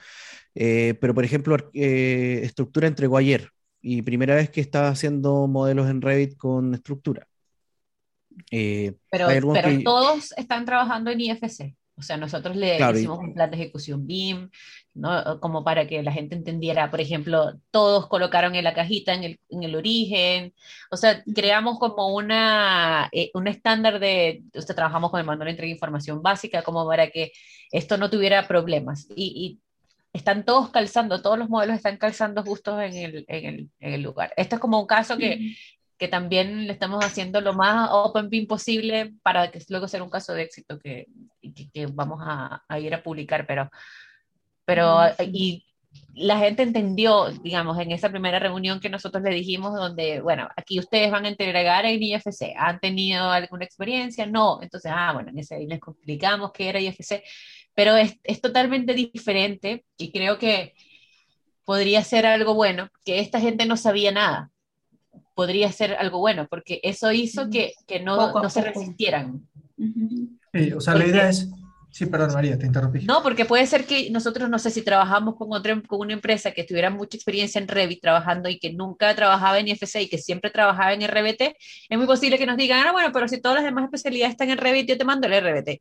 [0.55, 3.51] pero, por ejemplo, estructura entregó ayer,
[3.87, 7.29] y primera vez que está haciendo modelos en Revit con estructura.
[8.51, 11.77] Eh, pero, pero todos están trabajando en IFC.
[11.97, 14.51] O sea, nosotros le hicimos un plan de ejecución BIM,
[14.95, 15.41] ¿no?
[15.41, 19.41] como para que la gente entendiera, por ejemplo, todos colocaron en la cajita en el,
[19.49, 20.55] en el origen,
[20.91, 25.47] o sea, creamos como una, eh, un estándar de, o sea, trabajamos con el manual
[25.47, 27.33] de entrega de información básica, como para que
[27.71, 29.07] esto no tuviera problemas.
[29.15, 29.61] Y, y
[30.13, 34.03] están todos calzando, todos los modelos están calzando justo en el, en el, en el
[34.03, 34.33] lugar.
[34.37, 35.57] Esto es como un caso que,
[35.99, 40.11] que, también le estamos haciendo lo más open pin posible para que luego sea un
[40.11, 41.07] caso de éxito que,
[41.73, 43.71] que, vamos a, a, ir a publicar, pero,
[44.65, 45.65] pero y
[46.15, 50.79] la gente entendió, digamos, en esa primera reunión que nosotros le dijimos, donde, bueno, aquí
[50.79, 54.27] ustedes van a entregar en IFC, ¿han tenido alguna experiencia?
[54.27, 57.23] No, entonces, ah, bueno, en ese les explicamos qué era IFC,
[57.75, 60.75] pero es, es, totalmente diferente y creo que
[61.65, 64.51] podría ser algo bueno, que esta gente no sabía nada,
[65.35, 69.47] podría ser algo bueno, porque eso hizo que, que no, no se resistieran.
[70.53, 71.49] Sí, o sea, la idea es...
[71.91, 73.05] Sí, perdón, María, te interrumpí.
[73.05, 76.51] No, porque puede ser que nosotros, no sé si trabajamos con, otra, con una empresa
[76.51, 80.19] que tuviera mucha experiencia en Revit trabajando y que nunca trabajaba en IFC y que
[80.19, 81.55] siempre trabajaba en RBT,
[81.89, 84.51] es muy posible que nos digan, ah, bueno, pero si todas las demás especialidades están
[84.51, 85.81] en Revit, yo te mando el RBT.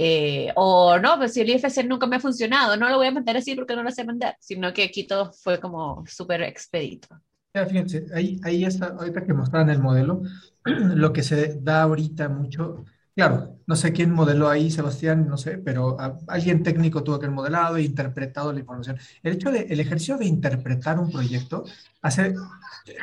[0.00, 3.10] Eh, o no, pues si el IFC nunca me ha funcionado, no lo voy a
[3.10, 7.08] mandar así porque no lo sé mandar, sino que aquí todo fue como súper expedito.
[7.58, 10.22] Ya, fíjense, ahí, ahí está, ahorita que mostraron el modelo,
[10.64, 12.84] lo que se da ahorita mucho
[13.18, 15.96] Claro, no sé quién modeló ahí, Sebastián, no sé, pero
[16.28, 18.96] alguien técnico tuvo que haber modelado e interpretado la información.
[19.24, 21.64] El hecho de, el ejercicio de interpretar un proyecto
[22.00, 22.32] hace,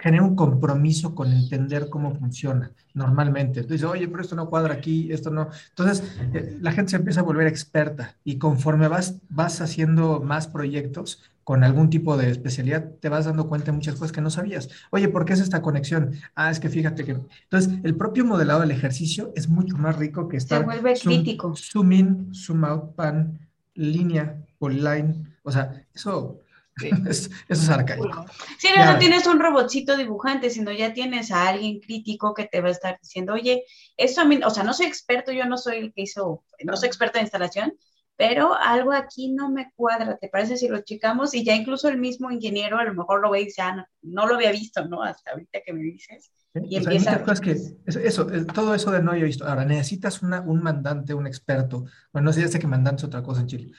[0.01, 3.59] genera un compromiso con entender cómo funciona normalmente.
[3.59, 5.49] Entonces, oye, pero esto no cuadra aquí, esto no.
[5.71, 6.01] Entonces,
[6.33, 11.29] eh, la gente se empieza a volver experta y conforme vas, vas haciendo más proyectos,
[11.45, 14.67] con algún tipo de especialidad, te vas dando cuenta de muchas cosas que no sabías.
[14.89, 16.19] Oye, ¿por qué es esta conexión?
[16.33, 17.19] Ah, es que fíjate que...
[17.43, 20.61] Entonces, el propio modelado del ejercicio es mucho más rico que estar...
[20.61, 21.55] Se vuelve crítico.
[21.55, 25.37] Zoom in, zoom out, pan, línea, polyline.
[25.43, 26.41] O sea, eso...
[27.07, 28.25] eso es arcaico.
[28.57, 32.59] Sí, no, no tienes un robotcito dibujante, sino ya tienes a alguien crítico que te
[32.59, 33.65] va a estar diciendo, oye,
[33.97, 36.75] eso a mí, o sea, no soy experto, yo no soy el que hizo, no
[36.75, 37.77] soy experto en instalación,
[38.17, 41.33] pero algo aquí no me cuadra, ¿te parece si lo checamos?
[41.33, 44.27] Y ya incluso el mismo ingeniero a lo mejor lo ve y dice, ah, no,
[44.27, 45.03] lo había visto, ¿no?
[45.03, 46.31] Hasta ahorita que me dices.
[46.53, 47.21] Y empieza...
[47.27, 49.45] Hay que, eso, todo eso de no había visto.
[49.45, 51.85] Ahora, necesitas una, un mandante, un experto.
[52.13, 53.71] Bueno, no sé, ya sé que mandante es otra cosa en Chile.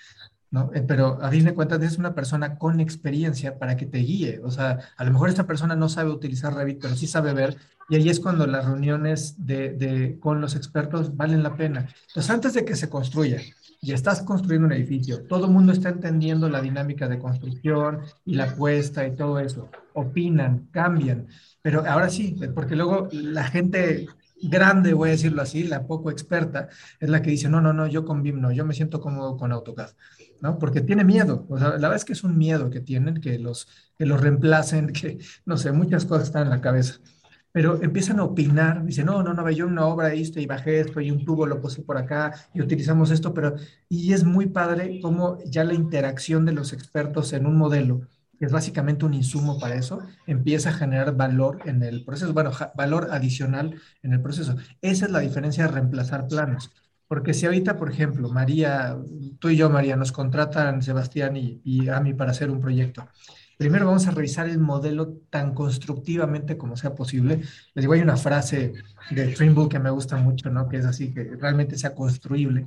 [0.50, 0.70] ¿no?
[0.74, 4.40] Eh, pero a fin de cuentas es una persona con experiencia para que te guíe.
[4.44, 7.56] O sea, a lo mejor esta persona no sabe utilizar Revit, pero sí sabe ver.
[7.88, 11.88] Y ahí es cuando las reuniones de, de, con los expertos valen la pena.
[12.08, 13.40] Entonces, antes de que se construya,
[13.80, 18.34] y estás construyendo un edificio, todo el mundo está entendiendo la dinámica de construcción y
[18.34, 21.26] la puesta y todo eso, opinan, cambian,
[21.62, 24.06] pero ahora sí, porque luego la gente
[24.40, 26.68] grande, voy a decirlo así, la poco experta,
[27.00, 29.36] es la que dice, no, no, no, yo con BIM no, yo me siento cómodo
[29.36, 29.90] con AutoCAD,
[30.40, 30.58] ¿no?
[30.58, 33.38] Porque tiene miedo, o sea, la verdad es que es un miedo que tienen, que
[33.38, 37.00] los, que los reemplacen, que, no sé, muchas cosas están en la cabeza
[37.56, 41.00] pero empiezan a opinar, dicen, no, no, no, yo una obra esto y bajé esto
[41.00, 43.54] y un tubo lo puse por acá y utilizamos esto, pero,
[43.88, 48.02] y es muy padre cómo ya la interacción de los expertos en un modelo,
[48.38, 52.50] que es básicamente un insumo para eso, empieza a generar valor en el proceso, bueno,
[52.74, 54.56] valor adicional en el proceso.
[54.82, 56.70] Esa es la diferencia de reemplazar planos.
[57.08, 58.98] Porque si ahorita, por ejemplo, María,
[59.38, 63.08] tú y yo, María, nos contratan Sebastián y, y para hacer un proyecto
[63.56, 67.42] primero vamos a revisar el modelo tan constructivamente como sea posible.
[67.74, 68.74] Les digo, hay una frase
[69.10, 70.68] de Trimble que me gusta mucho, ¿no?
[70.68, 72.66] Que es así, que realmente sea construible.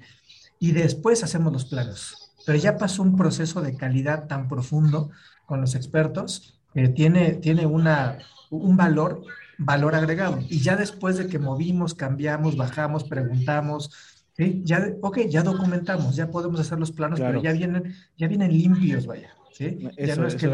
[0.59, 2.31] Y después hacemos los planos.
[2.45, 5.11] Pero ya pasó un proceso de calidad tan profundo
[5.45, 8.17] con los expertos que tiene, tiene una,
[8.49, 9.23] un valor,
[9.57, 10.39] valor agregado.
[10.49, 13.91] Y ya después de que movimos, cambiamos, bajamos, preguntamos,
[14.37, 14.61] ¿sí?
[14.63, 19.05] ya, ok, ya documentamos, ya podemos hacer los planos, pero ya vienen, ya vienen limpios,
[19.05, 19.29] vaya.
[19.51, 19.89] ¿Sí?
[19.97, 20.47] Eso, es que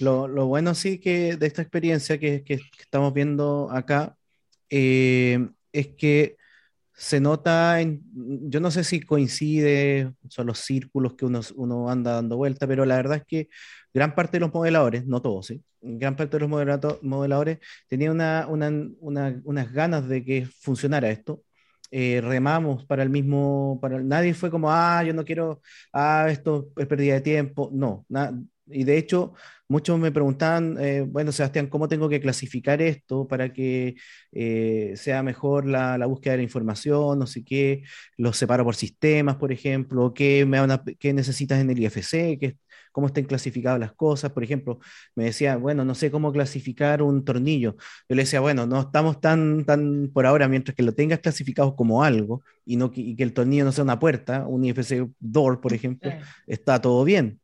[0.00, 4.16] lo, lo, bueno sí que de esta experiencia que, que estamos viendo acá
[4.70, 6.36] eh, es que
[6.94, 8.02] se nota, en,
[8.50, 12.84] yo no sé si coincide, son los círculos que uno, uno anda dando vuelta, pero
[12.84, 13.48] la verdad es que
[13.92, 15.62] gran parte de los modeladores, no todos, ¿sí?
[15.82, 17.58] gran parte de los modeladores
[17.88, 18.70] tenían una, una,
[19.00, 21.42] una, unas ganas de que funcionara esto.
[21.94, 25.60] Eh, remamos para el mismo, para, nadie fue como, ah, yo no quiero,
[25.92, 28.06] ah, esto es pérdida de tiempo, no,
[28.66, 29.34] y de hecho,
[29.68, 33.96] muchos me preguntaban, eh, bueno, Sebastián, ¿cómo tengo que clasificar esto para que
[34.32, 37.18] eh, sea mejor la, la, búsqueda de la información?
[37.18, 37.82] No sé qué,
[38.16, 40.58] los separo por sistemas, por ejemplo, qué, me
[40.98, 42.56] qué necesitas en el IFC, qué,
[42.92, 44.32] cómo estén clasificadas las cosas.
[44.32, 44.78] Por ejemplo,
[45.14, 47.76] me decía, bueno, no sé cómo clasificar un tornillo.
[48.08, 51.74] Yo le decía, bueno, no estamos tan, tan por ahora, mientras que lo tengas clasificado
[51.76, 55.60] como algo y, no, y que el tornillo no sea una puerta, un IFC door,
[55.60, 56.12] por ejemplo,
[56.46, 57.40] está todo bien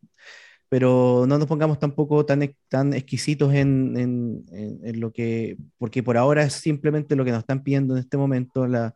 [0.70, 4.44] pero no nos pongamos tampoco tan, tan exquisitos en, en,
[4.84, 8.18] en, lo que, porque por ahora es simplemente lo que nos están pidiendo en este
[8.18, 8.94] momento la,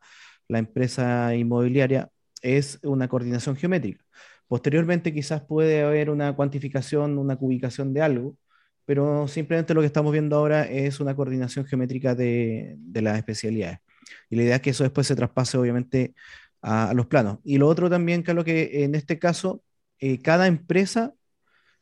[0.49, 2.11] la empresa inmobiliaria,
[2.43, 4.05] es una coordinación geométrica.
[4.53, 8.37] Posteriormente quizás puede haber una cuantificación, una cubicación de algo,
[8.85, 13.79] pero simplemente lo que estamos viendo ahora es una coordinación geométrica de, de las especialidades.
[14.29, 16.15] Y la idea es que eso después se traspase obviamente
[16.61, 17.39] a, los planos.
[17.45, 19.63] Y lo otro también, lo que en este caso,
[20.01, 21.15] eh, cada empresa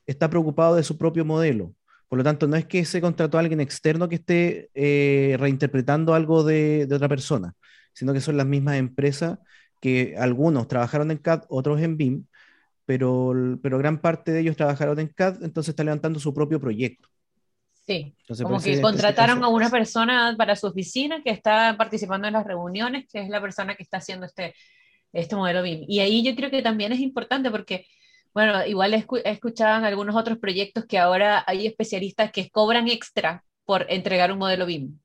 [0.06, 1.74] está preocupado de su propio modelo.
[2.06, 6.14] Por lo tanto, no es que se contrató a alguien externo que esté eh, reinterpretando
[6.14, 7.54] algo de, otra persona,
[7.94, 9.40] sino que son las mismas empresas
[9.80, 12.26] que algunos trabajaron en CAD, otros en BIM,
[12.90, 13.32] pero,
[13.62, 17.08] pero gran parte de ellos trabajaron en CAD, entonces está levantando su propio proyecto.
[17.86, 22.44] Sí, como que contrataron a una persona para su oficina que está participando en las
[22.44, 24.56] reuniones, que es la persona que está haciendo este,
[25.12, 25.84] este modelo BIM.
[25.86, 27.86] Y ahí yo creo que también es importante porque
[28.34, 33.44] bueno, igual he, escuchado en algunos otros proyectos que ahora hay especialistas que cobran extra
[33.64, 34.98] por entregar un modelo BIM.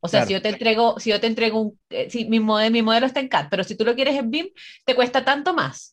[0.00, 2.72] O sea, si yo te entrego, si yo te entrego un, eh, si mi modelo,
[2.72, 4.48] mi modelo está en CAD, pero si tú lo quieres en BIM,
[4.84, 5.91] te cuesta tanto más.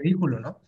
[0.00, 0.60] Ridículo, ¿no?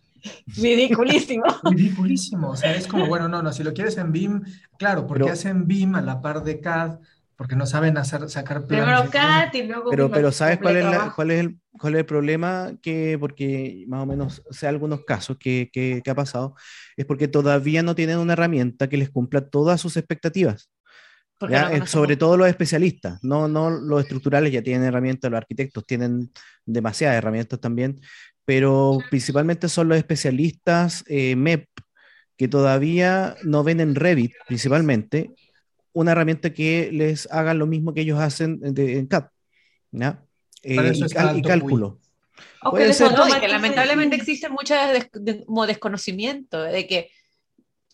[0.47, 1.43] Ridiculísimo.
[1.63, 2.51] Ridiculísimo.
[2.51, 4.41] O sea, es como, bueno, no, no, si lo quieres en BIM,
[4.77, 6.99] claro, porque hacen BIM a la par de CAD,
[7.35, 9.09] porque no saben hacer, sacar planos.
[9.53, 12.71] y luego pero, pero ¿sabes cuál es, cuál, es el, cuál es el problema?
[12.81, 16.55] Que, porque más o menos sé algunos casos que, que, ha pasado,
[16.95, 20.69] es porque todavía no tienen una herramienta que les cumpla todas sus expectativas.
[21.49, 26.31] Eh, sobre todo los especialistas, no, no los estructurales ya tienen herramientas, los arquitectos tienen
[26.65, 27.99] demasiadas herramientas también,
[28.45, 31.67] pero principalmente son los especialistas eh, MEP
[32.37, 35.31] que todavía no ven en Revit principalmente
[35.93, 39.25] una herramienta que les haga lo mismo que ellos hacen en CAD.
[39.91, 40.23] ¿ya?
[40.63, 40.93] Eh,
[41.35, 41.99] y, cálculo.
[42.61, 44.73] Puede ser, no, que lamentablemente existe mucho
[45.67, 47.11] desconocimiento de que,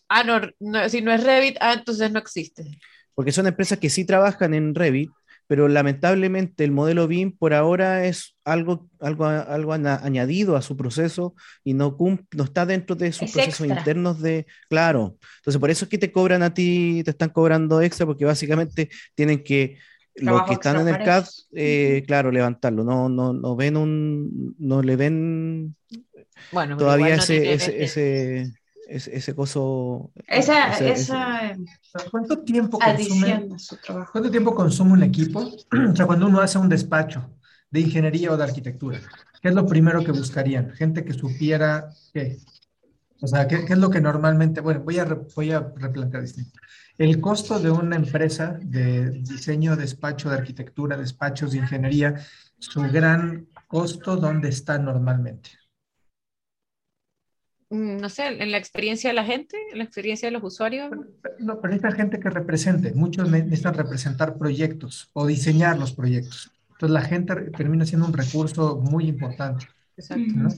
[0.08, 2.64] ah, no, si no es Revit, ah, entonces no existe.
[3.14, 5.10] Porque son empresas que sí trabajan en Revit,
[5.50, 11.34] pero lamentablemente el modelo BIM por ahora es algo, algo, algo añadido a su proceso
[11.64, 15.88] y no, no está dentro de sus procesos internos de, claro, entonces por eso es
[15.88, 19.78] que te cobran a ti, te están cobrando extra porque básicamente tienen que,
[20.14, 24.82] los que están en el CAD, eh, claro, levantarlo, no, no, no ven un, no
[24.82, 25.74] le ven
[26.52, 28.52] bueno, todavía ese, ese ese,
[29.34, 30.12] coso.
[30.26, 31.56] Esa, esa,
[32.10, 33.48] ¿Cuánto tiempo consume?
[34.12, 35.40] ¿Cuánto tiempo consume un equipo?
[35.92, 37.30] o sea, cuando uno hace un despacho
[37.70, 39.00] de ingeniería o de arquitectura,
[39.40, 40.70] ¿qué es lo primero que buscarían?
[40.70, 42.38] Gente que supiera qué.
[43.22, 46.58] O sea, ¿qué, qué es lo que normalmente, bueno, voy a, voy a replantear distinto.
[46.96, 52.14] El costo de una empresa de diseño, despacho de arquitectura, despachos de ingeniería,
[52.58, 55.59] su gran costo, ¿dónde está normalmente?
[57.70, 60.90] Mm, no sé, en la experiencia de la gente, en la experiencia de los usuarios.
[61.38, 62.92] No, pero necesita gente que represente.
[62.92, 66.50] Muchos necesitan representar proyectos o diseñar los proyectos.
[66.72, 69.68] Entonces la gente termina siendo un recurso muy importante.
[69.96, 70.48] Exacto.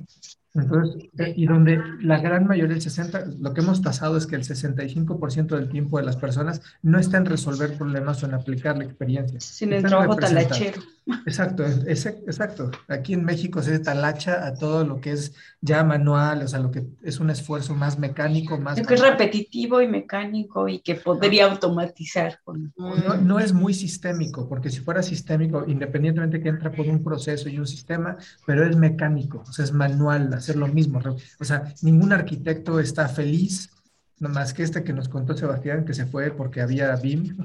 [0.55, 4.37] Entonces, eh, y donde la gran mayoría, el 60, lo que hemos tasado es que
[4.37, 8.77] el 65% del tiempo de las personas no está en resolver problemas o en aplicar
[8.77, 9.41] la experiencia.
[9.41, 10.83] Sin el trabajo talachero.
[11.27, 12.71] Exacto, es, exacto.
[12.89, 15.35] Aquí en México se talacha a todo lo que es
[15.65, 18.77] ya manual, o sea, lo que es un esfuerzo más mecánico, más...
[18.77, 22.41] Lo que es repetitivo y mecánico y que podría automatizar.
[22.77, 27.49] No, no es muy sistémico, porque si fuera sistémico, independientemente que entra por un proceso
[27.49, 31.01] y un sistema, pero es mecánico, o sea, es manual, hacer lo mismo.
[31.39, 33.71] O sea, ningún arquitecto está feliz,
[34.19, 37.37] más que este que nos contó Sebastián, que se fue porque había BIM,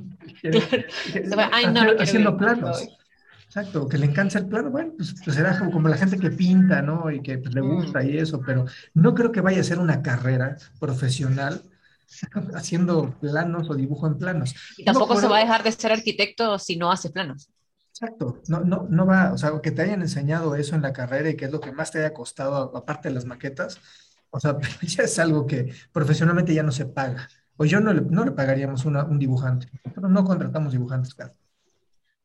[1.99, 2.97] haciendo planos.
[3.47, 6.81] Exacto, que le encanta el plano, bueno, pues, pues será como, la gente que pinta,
[6.81, 7.09] ¿no?
[7.09, 10.01] Y que pues, le gusta y eso, pero no creo que vaya a ser una
[10.01, 11.61] carrera profesional
[12.55, 14.53] haciendo planos o dibujo en planos.
[14.77, 17.49] Y tampoco se va a dejar de ser arquitecto si no hace planos.
[17.89, 21.29] Exacto, no, no, no va, o sea, que te hayan enseñado eso en la carrera
[21.29, 23.79] y que es lo que más te haya costado, aparte de las maquetas,
[24.29, 27.29] o sea, ya es algo que profesionalmente ya no se paga.
[27.55, 31.33] O yo no le, no le pagaríamos una, un dibujante, pero no contratamos dibujantes, claro.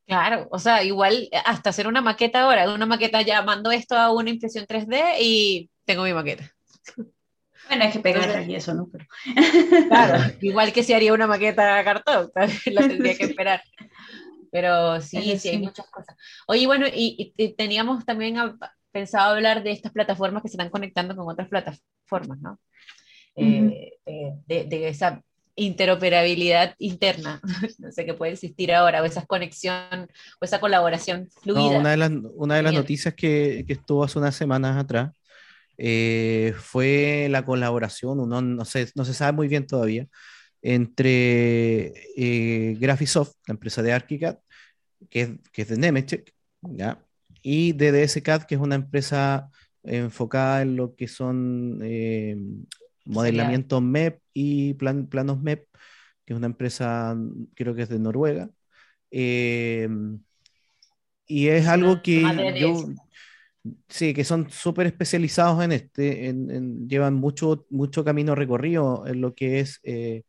[0.07, 4.13] Claro, o sea, igual hasta hacer una maqueta ahora, una maqueta ya mando esto a
[4.13, 6.51] una impresión 3D y tengo mi maqueta.
[7.69, 8.89] Bueno, hay que pegar y eso, ¿no?
[8.91, 9.07] Pero...
[9.89, 13.63] Claro, igual que si haría una maqueta a cartón, la tendría que esperar.
[14.51, 16.15] Pero sí, sí, hay muchas cosas.
[16.47, 18.37] Oye, bueno, y, teníamos también
[18.91, 22.61] pensado hablar de estas plataformas que se están conectando con otras plataformas, ¿no?
[23.35, 25.23] Eh, eh, de, esa
[25.65, 27.41] interoperabilidad interna,
[27.79, 30.09] no sé qué puede existir ahora, o esa conexión,
[30.41, 31.79] o esa colaboración fluida.
[31.79, 35.13] una de las, una de las noticias que, que, estuvo hace unas semanas atrás
[35.79, 40.07] eh, fue la colaboración, uno no, sé, no se sabe muy bien todavía,
[40.61, 44.37] entre eh, Graphisoft, la empresa de ArchiCAD,
[45.11, 46.33] que es, que es de Nemetschek,
[46.63, 47.03] ¿ya?
[47.43, 49.51] y DDSCAD, que es una empresa
[49.83, 52.37] enfocada en lo que son eh,
[53.05, 55.67] modelamiento MEP y planos MEP,
[56.25, 57.17] que es una empresa,
[57.55, 58.51] creo que es de Noruega.
[59.11, 59.89] Eh,
[61.27, 62.23] y es algo que
[62.61, 62.85] yo,
[63.89, 66.35] sí, que son súper especializados en este,
[66.87, 70.25] llevan mucho, mucho camino recorrido en lo que es eh,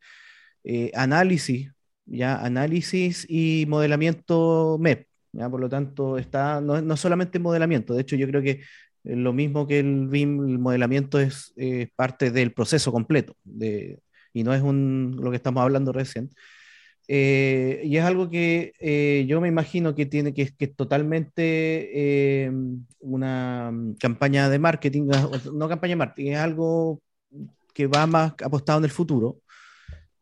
[0.64, 1.72] eh, análisis,
[2.06, 5.08] ya análisis y modelamiento MEP.
[5.32, 5.50] ¿ya?
[5.50, 8.62] Por lo tanto, está, no, no solamente modelamiento, de hecho yo creo que
[9.04, 11.54] lo mismo que el BIM, el modelamiento es
[11.96, 14.00] parte del proceso completo de,
[14.34, 16.30] y no es un, lo que estamos hablando recién.
[17.06, 22.50] Eh, y es algo que eh, yo me imagino que tiene que, que es totalmente
[23.00, 25.10] una campaña de marketing,
[25.52, 27.00] no campaña de marketing, es algo
[27.74, 29.38] que va más apostado en el futuro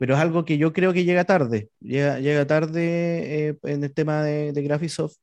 [0.02, 3.94] pero es algo que yo creo que llega tarde, llega, llega tarde eh, en el
[3.94, 5.14] tema de, de, Graphisoft.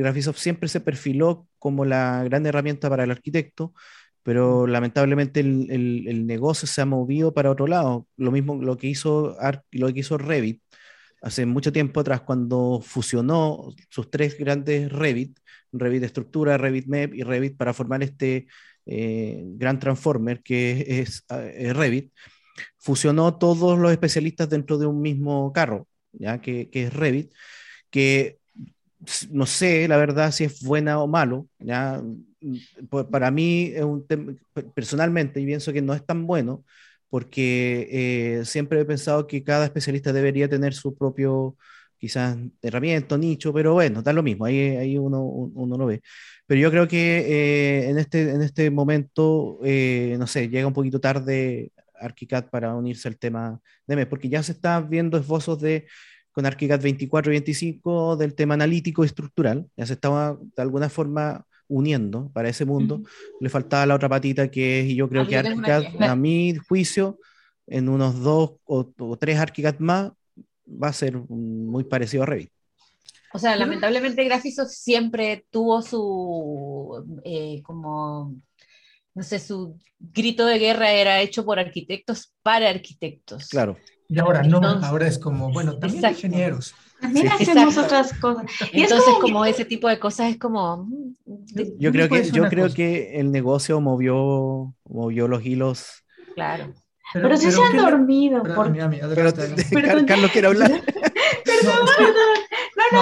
[0.00, 3.74] Graphisoft siempre se perfiló como la gran herramienta para el arquitecto,
[4.22, 8.08] pero lamentablemente el, el, negocio se ha movido para otro lado.
[8.16, 9.36] Lo mismo lo que hizo,
[9.72, 10.62] lo que hizo Revit
[11.22, 15.38] hace mucho tiempo atrás, cuando fusionó sus tres grandes Revit,
[15.72, 18.46] Revit Estructura, Revit MEP y Revit para formar este
[18.86, 21.24] eh, gran transformer que es,
[21.54, 22.12] es Revit
[22.78, 26.40] fusionó todos los especialistas dentro de un mismo carro, ¿ya?
[26.40, 27.32] Que, que es Revit,
[27.90, 28.38] que
[29.30, 32.02] no sé, la verdad, si es buena o malo, ¿ya?
[33.10, 34.06] Para mí, es un
[34.74, 36.64] personalmente, yo pienso que no es tan bueno,
[37.08, 37.88] porque
[38.40, 41.56] eh, siempre he pensado que cada especialista debería tener su propio,
[41.98, 46.02] quizás, herramienta, nicho, pero bueno, da lo mismo, ahí, ahí uno, uno lo ve.
[46.46, 47.18] Pero yo creo que
[47.86, 52.74] eh, en, este, en este momento, eh, no sé, llega un poquito tarde ArchiCAD para
[52.74, 55.86] unirse al tema de MES, porque ya se están viendo esbozos de
[56.36, 60.90] con ArchiCAD 24 y 25 del tema analítico y estructural, ya se estaba de alguna
[60.90, 63.00] forma uniendo para ese mundo.
[63.40, 67.18] Le faltaba la otra patita que es, y yo creo que ArchiCAD, a mi juicio,
[67.66, 70.12] en unos dos o, tres ArchiCAD más,
[70.68, 72.50] va a ser muy parecido a Revit.
[73.32, 78.34] O sea, lamentablemente Graphisoft siempre tuvo su eh, como
[79.14, 83.48] no sé, su grito de guerra era hecho por arquitectos para arquitectos.
[83.48, 83.78] Claro.
[84.08, 86.74] Y ahora no, ahora es como, bueno, también ingenieros.
[87.00, 88.44] También hacemos otras cosas.
[88.72, 90.84] Entonces, como, ese tipo de cosas es como...
[90.84, 91.14] Mm,
[91.78, 96.04] yo creo que, yo creo que el negocio movió, movió los hilos.
[96.34, 96.72] Claro.
[97.12, 98.42] Pero, sí se han dormido.
[100.06, 100.70] Carlos quiere hablar.
[101.44, 102.35] perdón, perdón.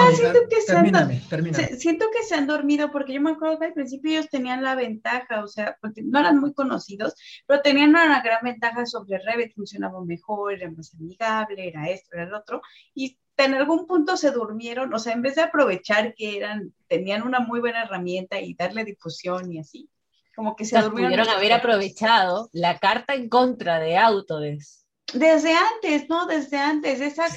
[0.05, 3.59] No, no, siento que se han, siento que se han dormido porque yo me acuerdo
[3.59, 7.89] que al principio ellos tenían la ventaja, o sea, no eran muy conocidos, pero tenían
[7.89, 12.61] una gran ventaja sobre Revit, funcionaba mejor, era más amigable, era esto, era el otro,
[12.93, 17.23] y en algún punto se durmieron, o sea, en vez de aprovechar que eran, tenían
[17.23, 19.89] una muy buena herramienta y darle difusión y así,
[20.35, 21.11] como que se durmieron.
[21.11, 24.84] Pudieron haber aprovechado la carta en contra de Autodesk.
[25.13, 26.25] Desde antes, ¿no?
[26.25, 27.27] Desde antes, esa,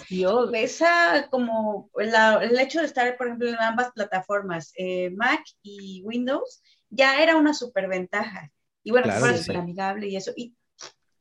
[0.54, 6.62] esa como el hecho de estar, por ejemplo, en ambas plataformas, eh, Mac y Windows,
[6.88, 8.50] ya era una superventaja.
[8.82, 10.32] Y bueno, claro, fue amigable y eso.
[10.34, 10.54] Y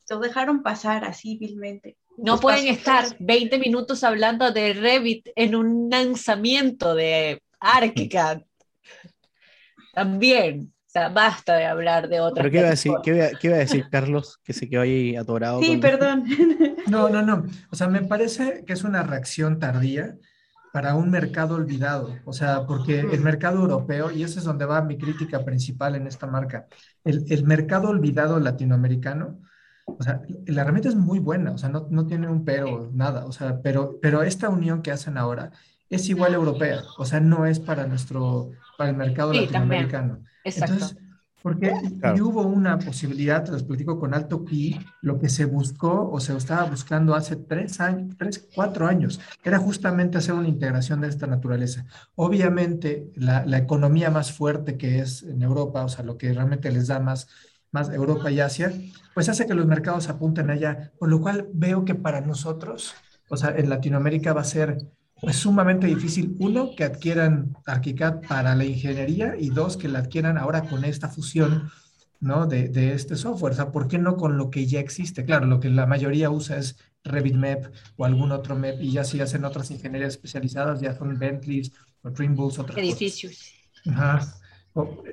[0.09, 1.97] lo dejaron pasar así vilmente.
[2.17, 8.41] No pueden estar 20 minutos hablando de Revit en un lanzamiento de ArchiCAD.
[9.93, 10.73] También.
[11.09, 14.53] Basta de hablar de otra ¿Pero qué iba, a decir, qué, a decir Carlos, que
[14.53, 15.61] se quedó ahí atorado?
[15.61, 16.25] Sí, perdón.
[16.87, 17.43] No, no, no.
[17.69, 20.15] O sea, me parece que es una reacción tardía
[20.71, 22.15] para un mercado olvidado.
[22.23, 26.07] O sea, porque el mercado europeo, y esa es donde va mi crítica principal en
[26.07, 26.67] esta marca,
[27.03, 29.41] el, el mercado olvidado latinoamericano
[29.87, 33.25] o sea, la herramienta es muy buena, o sea, no, no tiene un pero, nada,
[33.25, 35.51] o sea, pero, pero esta unión que hacen ahora
[35.89, 40.23] es igual europea, o sea, no es para nuestro, para el mercado latinoamericano.
[40.47, 40.73] Exacto.
[40.73, 40.97] Entonces,
[41.41, 41.71] porque
[42.21, 46.63] hubo una posibilidad, les platico con alto Pi, lo que se buscó o se estaba
[46.65, 51.85] buscando hace tres años, tres, cuatro años, era justamente hacer una integración de esta naturaleza.
[52.15, 56.71] Obviamente, la, la economía más fuerte que es en Europa, o sea, lo que realmente
[56.71, 57.27] les da más
[57.71, 58.71] más Europa y Asia,
[59.13, 62.95] pues hace que los mercados apunten allá, por lo cual veo que para nosotros,
[63.29, 64.77] o sea, en Latinoamérica va a ser
[65.21, 70.37] pues, sumamente difícil, uno, que adquieran ArchiCAD para la ingeniería y dos, que la adquieran
[70.37, 71.69] ahora con esta fusión,
[72.19, 72.45] ¿no?
[72.45, 75.25] De, de este software, o sea, ¿por qué no con lo que ya existe?
[75.25, 77.65] Claro, lo que la mayoría usa es RevitMap
[77.95, 81.71] o algún otro MEP y ya si hacen otras ingenierías especializadas, ya son Bentleys
[82.03, 83.53] o Trimbles, otros Edificios.
[83.87, 84.21] Ajá.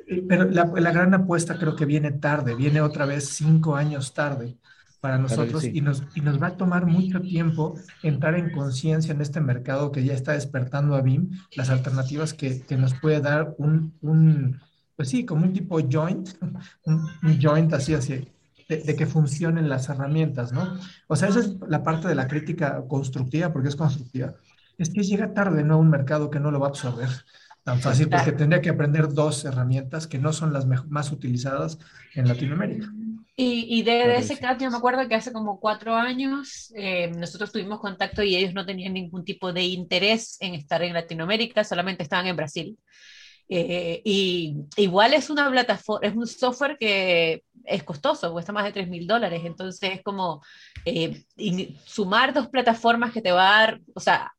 [0.09, 4.13] Eh, pero la, la, gran apuesta creo que viene tarde, viene otra vez cinco años
[4.13, 4.59] tarde
[5.05, 9.21] para nosotros y, nos, y nos va a tomar mucho tiempo entrar en conciencia en
[9.21, 13.55] este mercado que ya está despertando a BIM, las alternativas que, que nos puede dar
[13.59, 14.63] un, un,
[14.97, 16.31] pues sí, como un tipo joint,
[16.87, 18.27] un, joint así, así,
[18.67, 20.79] de, de, que funcionen las herramientas, ¿no?
[21.07, 24.37] O sea, esa es la parte de la crítica constructiva, porque es constructiva,
[24.79, 25.79] es que llega tarde, ¿no?
[25.79, 27.11] Un mercado que no lo va a absorber
[27.65, 31.79] tan fácil, porque tendría que aprender dos herramientas que no son las más utilizadas
[32.15, 32.87] en Latinoamérica.
[33.37, 37.51] Y, y de, ese caso, yo me acuerdo que hace como cuatro años eh, nosotros
[37.51, 42.05] tuvimos contacto y ellos no tenían ningún tipo de interés en estar en Latinoamérica, solamente
[42.05, 42.79] estaban en Brasil.
[43.49, 48.73] Eh, y igual es una plataforma, es un software que es costoso, cuesta más de
[48.73, 50.43] 3 mil dólares, entonces es como
[50.85, 51.25] eh,
[51.85, 54.33] sumar dos plataformas que te va a dar, o sea,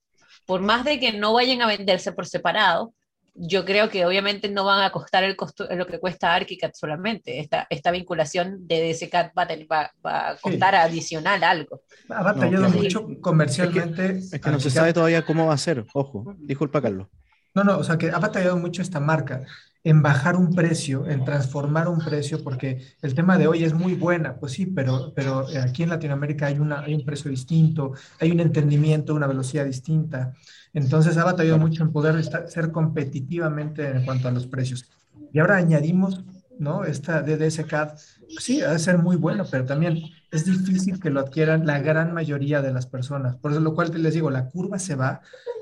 [0.45, 2.93] por más de que no vayan a venderse por separado,
[3.35, 7.39] yo creo que obviamente no van a costar el costo, lo que cuesta ArchiCAD solamente.
[7.39, 11.81] Esta, esta vinculación de DSCAD va, va, va a costar adicional algo.
[12.09, 14.19] Ha batallado mucho comercialmente.
[14.19, 16.33] Es que, no se sabe todavía cómo va a ser, ojo.
[16.39, 17.07] Disculpa, Carlos.
[17.53, 19.45] No, no, o sea que ha batallado mucho esta marca
[19.85, 23.93] en bajar un precio, en transformar un precio, porque el tema de hoy es muy
[23.93, 28.31] buena, pues sí, pero, pero aquí en Latinoamérica hay, una, hay un precio distinto, hay
[28.31, 30.33] un entendimiento, una velocidad distinta.
[30.75, 34.85] Entonces ha batallado mucho en poder ser competitivamente en cuanto a los precios.
[35.31, 36.23] Y ahora añadimos,
[36.59, 36.83] ¿no?
[36.83, 37.93] Esta DDS-CAD,
[38.33, 40.01] pues sí, ha de ser muy bueno, pero también
[40.31, 43.37] es difícil que lo adquieran la gran mayoría de las personas.
[43.37, 45.21] Por eso lo cual te les digo, la curva se va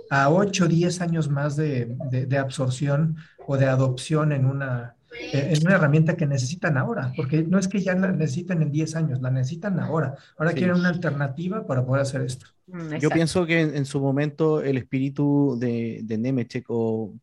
[0.09, 5.65] a 8 o 10 años más de, de, absorción o de adopción en una, en
[5.65, 9.21] una herramienta que necesitan ahora, porque no es que ya la necesiten en 10 años,
[9.21, 10.15] la necesitan ahora.
[10.37, 12.47] Ahora quieren una alternativa para poder hacer esto.
[12.67, 17.13] Mm, Yo pienso que en, su momento el espíritu de, de Nemetschek o,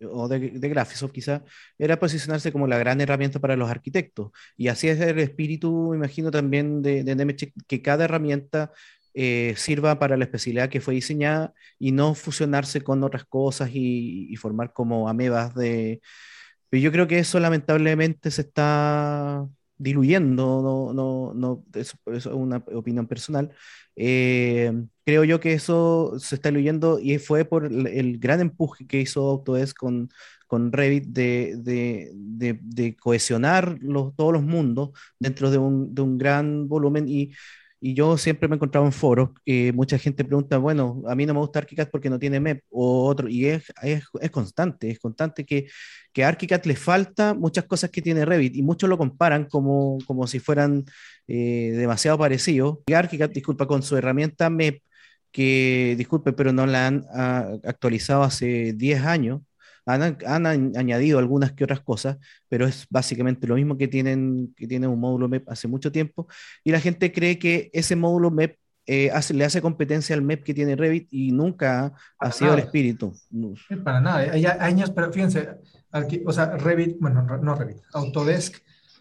[0.00, 1.42] o de, de Graphisoft quizá
[1.78, 4.30] era posicionarse como la gran herramienta para los arquitectos.
[4.56, 8.72] Y así es el espíritu, imagino, también de, de Nemetschek, que cada herramienta
[9.14, 14.26] eh, sirva para la especialidad que fue diseñada y no fusionarse con otras cosas y,
[14.30, 16.00] y formar como amebas de...
[16.68, 19.48] Pero yo creo que eso lamentablemente se está
[19.78, 23.52] diluyendo, no, no, no, eso, es una opinión personal.
[23.94, 24.72] Eh,
[25.04, 29.28] creo yo que eso se está diluyendo y fue por el, gran empuje que hizo
[29.28, 30.10] Autodesk con,
[30.46, 36.18] con Revit de, de, de, de cohesionar los, todos los mundos dentro de un, un
[36.18, 37.32] gran volumen y
[37.80, 41.26] y yo siempre me he encontrado en foros, que mucha gente pregunta, bueno, a mí
[41.26, 44.98] no me gusta ArchiCAD porque no tiene MEP o otro, y es, es, constante, es
[44.98, 45.66] constante que,
[46.12, 49.98] que a ArchiCAD le falta muchas cosas que tiene Revit y muchos lo comparan como,
[50.06, 50.84] como si fueran
[51.28, 52.78] eh, demasiado parecidos.
[52.86, 54.82] Y ArchiCAD, disculpa, con su herramienta MEP,
[55.30, 59.42] que disculpe, pero no la han ah, actualizado hace 10 años,
[59.86, 62.18] han, añadido algunas que otras cosas,
[62.48, 66.26] pero es básicamente lo mismo que tienen, que tienen un módulo MEP hace mucho tiempo,
[66.64, 68.58] y la gente cree que ese módulo MEP
[68.88, 73.12] eh, le hace competencia al MEP que tiene Revit y nunca ha sido el espíritu.
[73.82, 75.48] Para nada, hay años, pero fíjense,
[76.24, 78.56] o sea, Revit, bueno, no Revit, Autodesk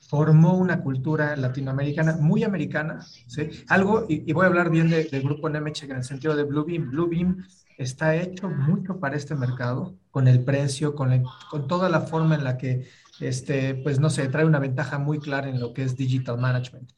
[0.08, 3.50] formó una cultura latinoamericana muy americana, ¿sí?
[3.68, 6.92] Algo, y, voy a hablar bien del grupo Nemecheck en el sentido de Bluebeam.
[6.92, 7.44] Bluebeam
[7.78, 12.46] está hecho mucho para este mercado, con el precio, con, con toda la forma en
[12.46, 12.88] la que,
[13.20, 16.90] este, pues no sé, trae una ventaja muy clara en lo que es digital management.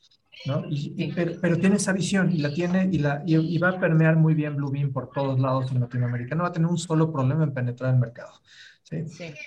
[0.45, 0.63] ¿no?
[0.70, 1.11] Y,
[1.41, 4.55] pero, tiene esa visión y la tiene y, la, y, va a permear muy bien
[4.55, 6.36] Bluebeam por todos lados en Latinoamérica.
[6.36, 8.34] No va a tener un solo problema en penetrar el mercado.
[8.84, 8.97] ¿sí?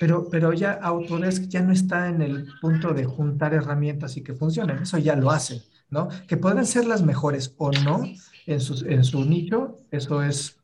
[0.01, 4.35] Pero, pero ya Autodesk ya no está en el punto de juntar herramientas y que
[4.35, 4.79] funcionen.
[4.79, 6.09] Eso ya lo hace, ¿no?
[6.27, 8.03] Que pueden ser las mejores o no
[8.47, 10.57] en su, en su nicho, eso es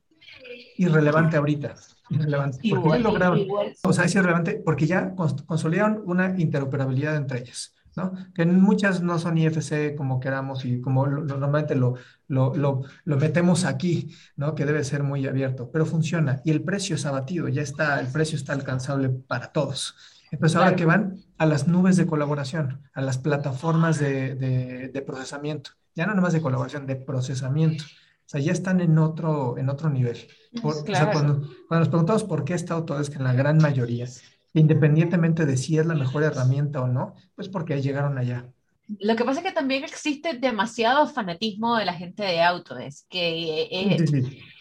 [0.77, 1.77] irrelevante ahorita.
[2.11, 2.59] Irrelevante.
[2.69, 3.47] Porque lograron,
[3.83, 7.75] o sea, es irrelevante porque ya consolidaron una interoperabilidad entre ellas.
[7.97, 8.13] ¿no?
[8.35, 11.95] Que muchas no son IFC como queramos y como normalmente lo,
[12.29, 14.55] lo, lo, lo, metemos aquí, ¿no?
[14.55, 18.09] Que debe ser muy abierto, pero funciona y el precio es abatido, ya está, el
[18.09, 19.97] precio está alcanzable para todos.
[20.31, 25.71] Entonces ahora que van a las nubes de colaboración, a las plataformas de, de, procesamiento,
[25.95, 27.85] ya no nomás de colaboración, de procesamiento.
[28.27, 30.27] O sea, ya están en otro, en otro nivel.
[30.61, 34.09] o sea, cuando, cuando, nos preguntamos por qué está Autodesk en la gran mayoría,
[34.53, 38.53] independientemente de si es la mejor herramienta o no, pues porque llegaron allá.
[38.99, 43.69] Lo que pasa es que también existe demasiado fanatismo de la gente de Autodesk, que
[43.71, 44.13] es,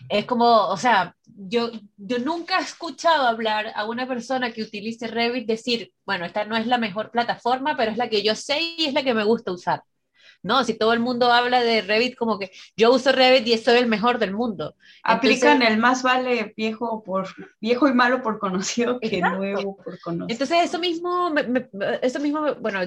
[0.10, 5.08] es, como, o sea, yo, yo nunca he escuchado hablar a una persona que utilice
[5.08, 8.60] Revit decir, bueno, esta no es la mejor plataforma, pero es la que yo sé
[8.78, 9.84] y es la que me gusta usar.
[10.46, 13.80] No, si todo el mundo habla de Revit como que yo uso Revit y soy
[13.80, 14.76] el mejor del mundo.
[15.04, 17.30] Aplican el más vale viejo por
[17.60, 20.28] viejo y malo por conocido que nuevo por conocido.
[20.30, 21.34] Entonces eso mismo,
[22.04, 22.82] eso mismo, bueno,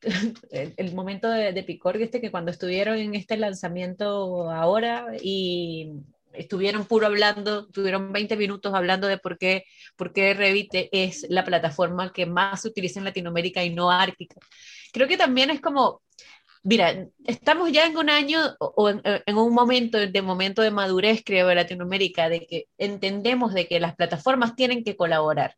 [0.50, 5.92] el, momento de, de Picor, este que cuando estuvieron en este lanzamiento ahora y
[6.32, 9.64] estuvieron puro hablando, tuvieron 20 minutos hablando de por qué,
[9.94, 14.40] por qué Revit es la plataforma que más se utiliza en Latinoamérica y no Ártica.
[14.92, 16.02] Creo que también es como,
[16.66, 21.46] Mira, estamos ya en un año o en, un momento de momento de madurez, creo,
[21.48, 25.56] de Latinoamérica, de que entendemos de que las plataformas tienen que colaborar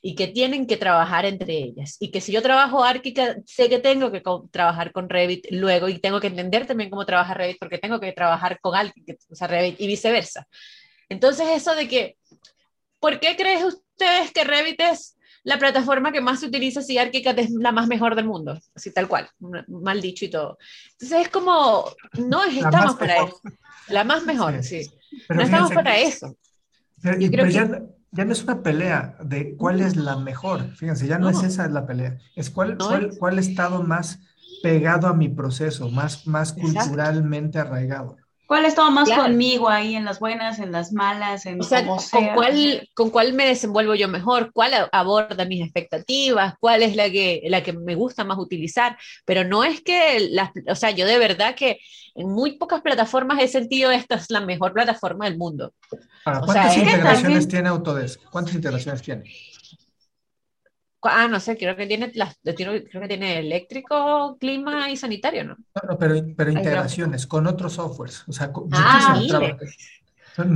[0.00, 1.98] y que tienen que trabajar entre ellas.
[2.00, 5.98] Y que si yo trabajo Árquica, sé que tengo que trabajar con Revit luego y
[5.98, 9.46] tengo que entender también cómo trabaja Revit porque tengo que trabajar con Árquica, o sea,
[9.46, 10.48] Revit y viceversa.
[11.10, 12.16] Entonces, eso de que,
[12.98, 17.38] ¿por qué creen ustedes que Revit es la plataforma que más se utiliza si ArchiCAD
[17.38, 19.28] es la más mejor del mundo, así tal cual,
[19.68, 20.58] mal dicho y todo.
[20.92, 21.86] Entonces es como,
[22.18, 23.40] no estamos para eso.
[23.88, 24.90] La más mejor, sí.
[25.28, 26.36] no estamos para eso.
[27.02, 31.42] Pero, ya, no es una pelea de cuál es la mejor, fíjense, ya no, es
[31.42, 34.20] esa la pelea, es cuál, cuál, cuál estado más
[34.62, 38.16] pegado a mi proceso, más, más culturalmente arraigado.
[38.50, 42.34] ¿Cuál estaba más conmigo ahí en las buenas, en las malas, en o sea, ¿con
[42.34, 44.50] cuál, ¿Con cuál me desenvuelvo yo mejor?
[44.52, 46.54] ¿Cuál aborda mis expectativas?
[46.58, 48.98] ¿Cuál es la que, la que me gusta más utilizar?
[49.24, 51.78] Pero no es que, las, o sea, yo de verdad que
[52.16, 55.72] en muy pocas plataformas he sentido esta es la mejor plataforma del mundo.
[56.24, 58.20] ¿Cuántas integraciones tiene Autodesk?
[58.30, 59.30] ¿Cuántas integraciones tiene?
[61.02, 65.56] Ah, no sé, creo que tiene las, creo que tiene eléctrico, clima y sanitario, ¿no?
[65.88, 68.24] No, pero, pero integraciones con otros softwares.
[68.28, 69.20] O sea, ah,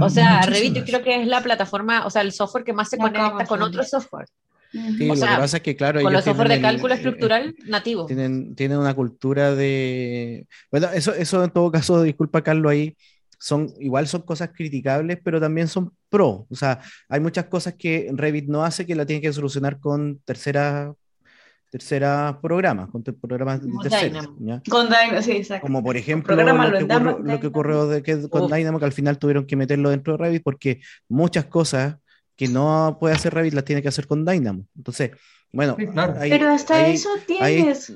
[0.00, 2.90] o sea, Revit yo creo que es la plataforma, o sea, el software que más
[2.90, 4.26] se conecta con otro software.
[4.70, 8.06] Sí, lo que pasa es que, claro, con los software de cálculo estructural nativo.
[8.06, 10.48] Tienen, tienen una cultura de.
[10.70, 12.96] Bueno, eso, eso en todo caso, disculpa, Carlos, ahí
[13.44, 16.46] son, igual son cosas criticables, pero también son pro.
[16.48, 16.80] O sea,
[17.10, 20.94] hay muchas cosas que Revit no hace que la tiene que solucionar con terceras
[21.68, 24.28] tercera programas, con programas terceros.
[24.70, 25.66] Con Dynamo, sí, exacto.
[25.66, 28.92] Como por ejemplo lo que, ocurrió, lo que, ocurrió, de que, con Dynamo, que al
[28.92, 31.96] final tuvieron que meterlo dentro de Revit porque muchas cosas
[32.36, 34.64] que no puede hacer Revit las tiene que hacer con Dynamo.
[34.74, 35.10] Entonces,
[35.52, 35.76] bueno.
[35.76, 37.92] pero hasta eso tienes.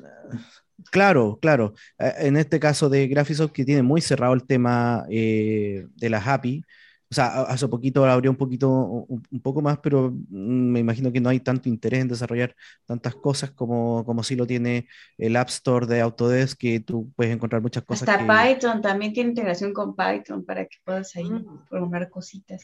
[0.90, 1.74] Claro, claro.
[1.98, 6.26] Eh, en este caso de Graphisoft, que tiene muy cerrado el tema eh, de las
[6.26, 6.64] API,
[7.10, 11.20] o sea, hace poquito abrió un poquito, un, poco más, pero mm, me imagino que
[11.20, 14.86] no hay tanto interés en desarrollar tantas cosas como, como sí lo tiene
[15.16, 18.06] el App Store de Autodesk, que tú puedes encontrar muchas cosas.
[18.06, 21.68] Hasta Python también tiene integración con Python para que puedas ahí mm.
[21.70, 22.62] programar cositas.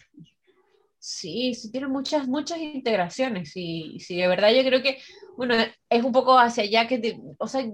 [0.98, 4.98] Sí, sí tiene muchas, muchas integraciones y sí, de verdad yo creo que,
[5.38, 5.54] bueno,
[5.88, 7.64] es un poco hacia allá que, o sea,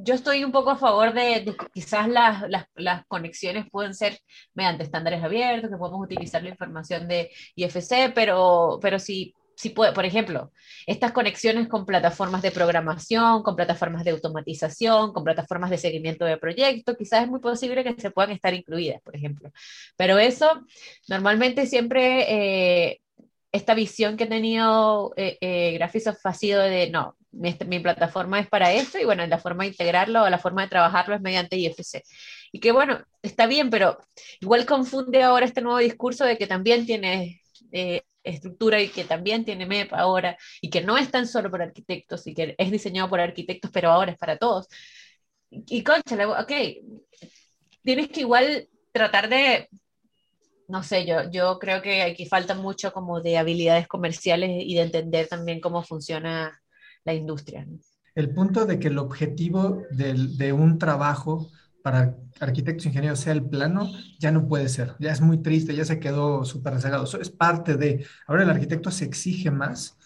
[0.00, 2.44] yo estoy un poco a favor de, que quizás las,
[2.74, 4.18] las, conexiones pueden ser
[4.54, 9.92] mediante estándares abiertos, que podemos utilizar la información de IFC, pero, pero si, si puede,
[9.92, 10.52] por ejemplo,
[10.86, 16.38] estas conexiones con plataformas de programación, con plataformas de automatización, con plataformas de seguimiento de
[16.38, 19.50] proyectos, quizás es muy posible que se puedan estar incluidas, por ejemplo.
[19.96, 20.62] Pero eso
[21.08, 22.88] normalmente siempre...
[22.88, 23.00] Eh,
[23.50, 28.72] esta visión que ha tenido eh, eh, ha sido de, no, mi, plataforma es para
[28.72, 32.02] esto y bueno, la forma de integrarlo o la forma de trabajarlo es mediante IFC.
[32.52, 33.98] Y que bueno, está bien, pero
[34.40, 39.44] igual confunde ahora este nuevo discurso de que también tiene eh, estructura y que también
[39.44, 43.08] tiene MEP ahora y que no es tan solo para arquitectos y que es diseñado
[43.08, 44.68] por arquitectos, pero ahora es para todos.
[45.50, 46.52] Y concha, ok,
[47.82, 49.68] tienes que igual tratar de
[50.68, 54.82] no sé, yo, yo creo que aquí falta mucho como de habilidades comerciales y de
[54.82, 56.60] entender también cómo funciona
[57.04, 57.66] la industria.
[58.14, 61.50] El punto de que el objetivo de un trabajo
[61.82, 64.94] para arquitectos e ingenieros sea el plano, ya no puede ser.
[64.98, 67.04] Ya es muy triste, ya se quedó súper rezagado.
[67.04, 68.04] Eso es parte de...
[68.26, 69.96] Ahora el arquitecto se exige más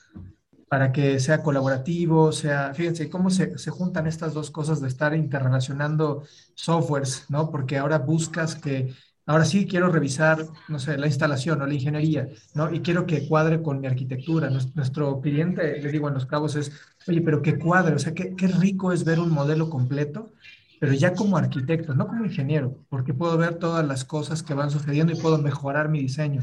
[0.69, 2.73] para que sea colaborativo, sea...
[2.75, 6.25] Fíjense cómo se, se juntan estas dos cosas de estar interrelacionando
[6.55, 7.51] softwares, ¿no?
[7.51, 8.95] Porque ahora buscas que
[9.25, 12.73] Ahora sí quiero revisar, no sé, la instalación o la ingeniería, ¿no?
[12.73, 14.51] Y quiero que cuadre con mi arquitectura.
[14.51, 16.73] Nuestro cliente, le digo en los cabos, es,
[17.07, 20.33] oye, pero que cuadre, o sea, qué, qué rico es ver un modelo completo,
[20.81, 24.71] pero ya como arquitecto, no como ingeniero, porque puedo ver todas las cosas que van
[24.73, 26.43] sucediendo y puedo mejorar mi diseño.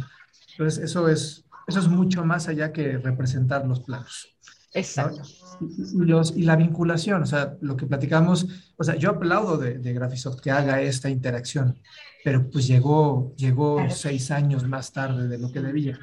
[0.52, 4.30] Entonces, eso es, eso es mucho más allá que representar los planos.
[4.74, 5.24] Exacto.
[5.60, 9.80] Y, los, y la vinculación, o sea, lo que platicamos, o sea, yo aplaudo de,
[9.80, 11.78] de Graphisoft que haga esta interacción,
[12.24, 16.00] pero pues llegó, llegó seis años más tarde de lo que debía,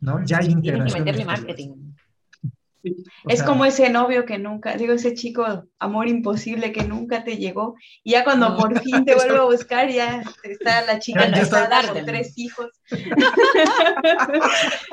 [0.00, 0.24] ¿no?
[0.24, 1.04] Ya hay integración.
[1.04, 1.94] Que marketing.
[3.28, 7.74] es como ese novio que nunca, digo, ese chico, amor imposible que nunca te llegó,
[8.02, 12.04] y ya cuando por fin te vuelvo a buscar, ya está la chica casada con
[12.04, 12.70] tres hijos.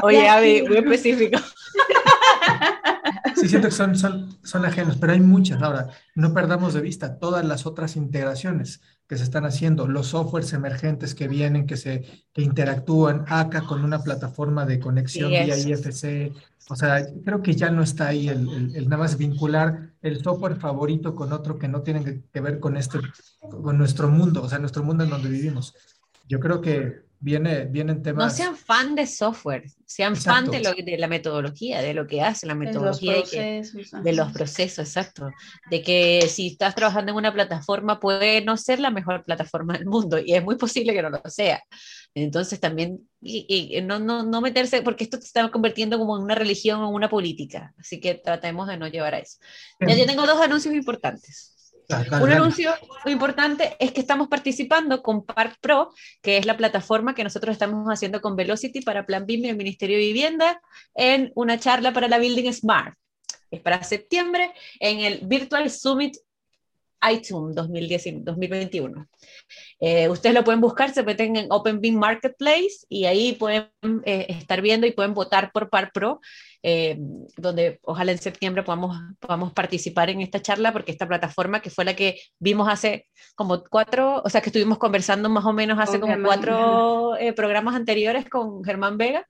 [0.01, 1.39] Oye, Abby, muy específico.
[3.45, 5.61] Sí, siento que son, son, son ajenos, pero hay muchas.
[5.61, 10.51] Ahora, no perdamos de vista todas las otras integraciones que se están haciendo, los softwares
[10.53, 16.33] emergentes que vienen, que se que interactúan acá con una plataforma de conexión vía IFC.
[16.69, 20.55] O sea, creo que ya no está ahí el, el, nada más vincular el software
[20.55, 22.97] favorito con otro que no tiene que ver con este,
[23.39, 25.75] con nuestro mundo, o sea, nuestro mundo en donde vivimos.
[26.27, 28.23] Yo creo que viene, vienen temas...
[28.23, 32.21] No sean fan de software, sean fan de, lo, de, la metodología, de lo que
[32.21, 35.31] hace la metodología, de los, procesos, de los procesos, exacto.
[35.71, 39.87] De que si estás trabajando en una plataforma puede no ser la mejor plataforma del
[39.87, 41.63] mundo y es muy posible que no lo sea.
[42.13, 46.35] Entonces también, y, no, no, no meterse, porque esto se está convirtiendo como en una
[46.35, 49.39] religión o una política, así que tratemos de no llevar a eso.
[49.79, 51.54] Ya yo tengo dos anuncios importantes.
[51.89, 52.73] Un anuncio
[53.03, 57.53] muy importante es que estamos participando con Park Pro, que es la plataforma que nosotros
[57.53, 60.61] estamos haciendo con Velocity para Plan BIM y el Ministerio de Vivienda,
[60.93, 62.95] en una charla para la Building Smart.
[63.51, 66.15] Es para septiembre en el Virtual Summit
[67.11, 69.07] iTunes 2021.
[69.79, 73.69] Eh, ustedes lo pueden buscar, se meten en Open BIM Marketplace y ahí pueden
[74.05, 76.21] eh, estar viendo y pueden votar por Par Pro,
[76.63, 76.97] eh,
[77.37, 81.85] donde ojalá en septiembre podamos, podamos participar en esta charla, porque esta plataforma que fue
[81.85, 85.99] la que vimos hace como cuatro, o sea, que estuvimos conversando más o menos hace
[85.99, 89.27] como cuatro programas anteriores con Germán Vega.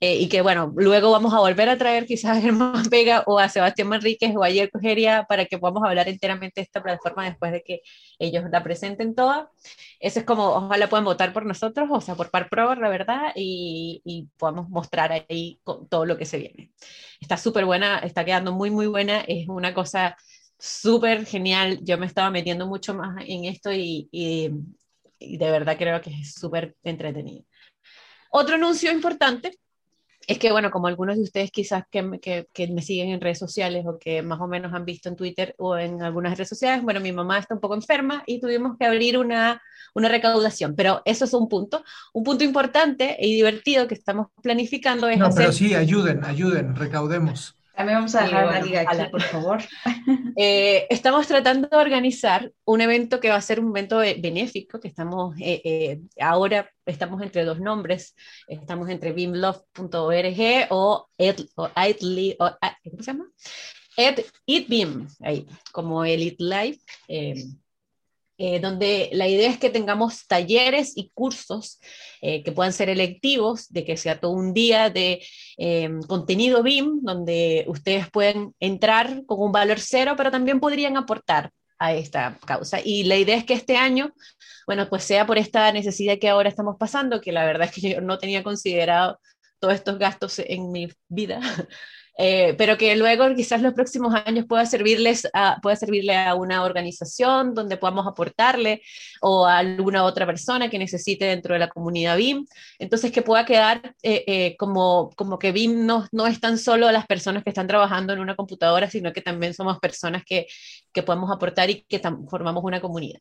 [0.00, 3.38] Eh, y que bueno, luego vamos a volver a traer quizás a Germán Vega o
[3.38, 7.24] a Sebastián Manríquez o a Ayer Cogeria para que podamos hablar enteramente de esta plataforma
[7.24, 7.80] después de que
[8.18, 9.50] ellos la presenten toda.
[9.98, 14.00] Eso es como, ojalá puedan votar por nosotros, o sea, por ParPro, la verdad, y,
[14.04, 15.60] y podamos mostrar ahí
[15.90, 16.72] todo lo que se viene.
[17.20, 20.16] Está súper buena, está quedando muy, muy buena, es una cosa
[20.58, 21.78] súper genial.
[21.82, 24.50] Yo me estaba metiendo mucho más en esto y, y,
[25.18, 27.44] y de verdad creo que es súper entretenido.
[28.30, 29.58] Otro anuncio importante
[30.26, 33.38] es que, bueno, como algunos de ustedes quizás que, que, que, me siguen en redes
[33.38, 36.82] sociales o que más o menos han visto en Twitter o en algunas redes sociales,
[36.82, 39.60] bueno, mi mamá está un poco enferma y tuvimos que abrir una,
[39.94, 41.84] una recaudación, pero eso es un punto.
[42.12, 45.18] Un punto importante y divertido que estamos planificando es...
[45.18, 47.56] No, pero sí, ayuden, ayuden, recaudemos.
[47.74, 49.60] También vamos a dejar la liga aquí, por favor.
[50.36, 54.88] Eh, estamos tratando de organizar un evento que va a ser un evento benéfico, que
[54.88, 58.14] estamos eh, eh, ahora estamos entre dos nombres,
[58.46, 63.26] estamos entre beamlove.org o, Ed, o, o ¿cómo se llama?
[63.96, 64.20] Ed,
[64.68, 66.80] Beam, ahí, como Elite Life.
[68.42, 71.78] Eh, donde la idea es que tengamos talleres y cursos
[72.22, 75.22] eh, que puedan ser electivos, de que sea todo un día de
[75.58, 81.50] eh, contenido BIM, donde ustedes pueden entrar con un valor cero, pero también podrían aportar
[81.78, 82.80] a esta causa.
[82.82, 84.14] Y la idea es que este año,
[84.66, 87.90] bueno, pues sea por esta necesidad que ahora estamos pasando, que la verdad es que
[87.90, 89.20] yo no tenía considerado
[89.58, 91.40] todos estos gastos en mi vida,
[92.22, 96.64] eh, pero que luego quizás los próximos años pueda, servirles a, pueda servirle a una
[96.64, 98.82] organización donde podamos aportarle
[99.22, 102.44] o a alguna otra persona que necesite dentro de la comunidad BIM.
[102.78, 106.92] Entonces, que pueda quedar eh, eh, como, como que BIM no, no es tan solo
[106.92, 110.46] las personas que están trabajando en una computadora, sino que también somos personas que,
[110.92, 113.20] que podemos aportar y que formamos una comunidad.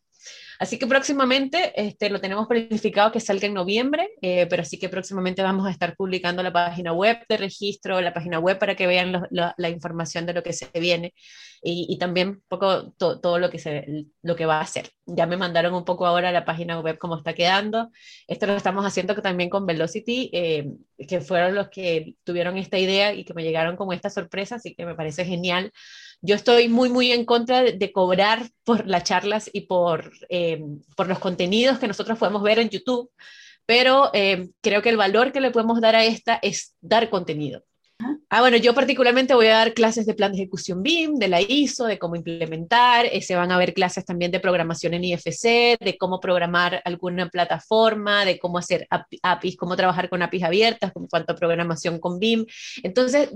[0.59, 4.89] Así que próximamente este, lo tenemos planificado que salga en noviembre, eh, pero así que
[4.89, 8.85] próximamente vamos a estar publicando la página web de registro, la página web para que
[8.89, 11.13] vean la información de lo que se viene
[11.61, 14.91] y, también poco todo lo que, se, lo que va a hacer.
[15.05, 17.91] Ya me mandaron un poco ahora la página web cómo está quedando.
[18.27, 20.71] Esto lo estamos haciendo también con Velocity, eh,
[21.07, 24.75] que fueron los que tuvieron esta idea y que me llegaron con esta sorpresa, así
[24.75, 25.71] que me parece genial
[26.21, 30.61] yo estoy muy, muy en contra de, cobrar por las charlas y por, eh,
[30.95, 33.09] por los contenidos que nosotros podemos ver en YouTube,
[33.65, 37.63] pero eh, creo que el valor que le podemos dar a esta es dar contenido.
[38.31, 41.41] Ah, bueno, yo particularmente voy a dar clases de plan de ejecución BIM, de la
[41.41, 45.77] ISO, de cómo implementar, eh, se van a ver clases también de programación en IFC,
[45.79, 48.87] de cómo programar alguna plataforma, de cómo hacer
[49.23, 52.45] APIs, cómo trabajar con APIs abiertas, con cuanto a programación con BIM.
[52.83, 53.31] Entonces,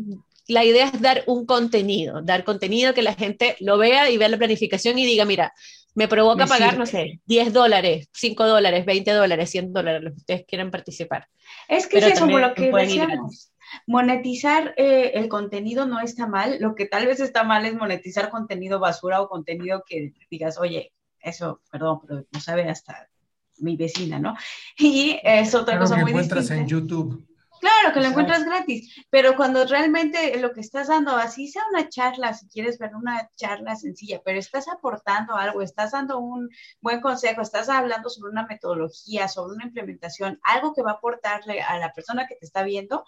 [0.48, 4.30] la idea es dar un contenido, dar contenido que la gente lo vea y vea
[4.30, 5.54] la planificación y diga, mira,
[5.96, 10.18] me provoca pagar, no sé, 10 dólares, 5 dólares, 20 dólares, 100 dólares, lo que
[10.18, 11.28] ustedes quieran participar.
[11.68, 13.53] Es que es como lo que decíamos.
[13.88, 18.30] Monetizar eh, el contenido no está mal, lo que tal vez está mal es monetizar
[18.30, 23.10] contenido basura o contenido que digas, oye, eso, perdón, pero no sabe hasta
[23.58, 24.36] mi vecina, ¿no?
[24.78, 27.26] Y es otra cosa muy encuentras en YouTube.
[27.64, 31.88] Claro, que lo encuentras gratis, pero cuando realmente lo que estás dando, así sea una
[31.88, 36.50] charla, si quieres ver una charla sencilla, pero estás aportando algo, estás dando un
[36.82, 41.62] buen consejo, estás hablando sobre una metodología, sobre una implementación, algo que va a aportarle
[41.62, 43.06] a la persona que te está viendo,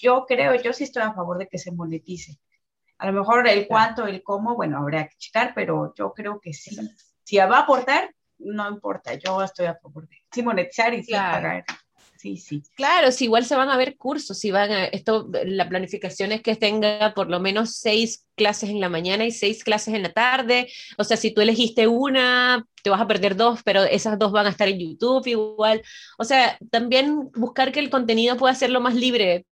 [0.00, 2.38] yo creo, yo sí estoy a favor de que se monetice.
[2.98, 6.52] A lo mejor el cuánto, el cómo, bueno, habrá que checar, pero yo creo que
[6.52, 6.76] sí.
[7.22, 11.12] Si va a aportar, no importa, yo estoy a favor de sí monetizar y sí
[11.12, 11.64] pagar
[12.18, 12.62] sí, sí.
[12.74, 16.42] Claro, si igual se van a ver cursos, si van a, esto, la planificación es
[16.42, 20.12] que tenga por lo menos seis clases en la mañana y seis clases en la
[20.12, 24.32] tarde, o sea, si tú elegiste una, te vas a perder dos, pero esas dos
[24.32, 25.82] van a estar en YouTube igual,
[26.18, 29.46] o sea, también buscar que el contenido pueda ser lo más libre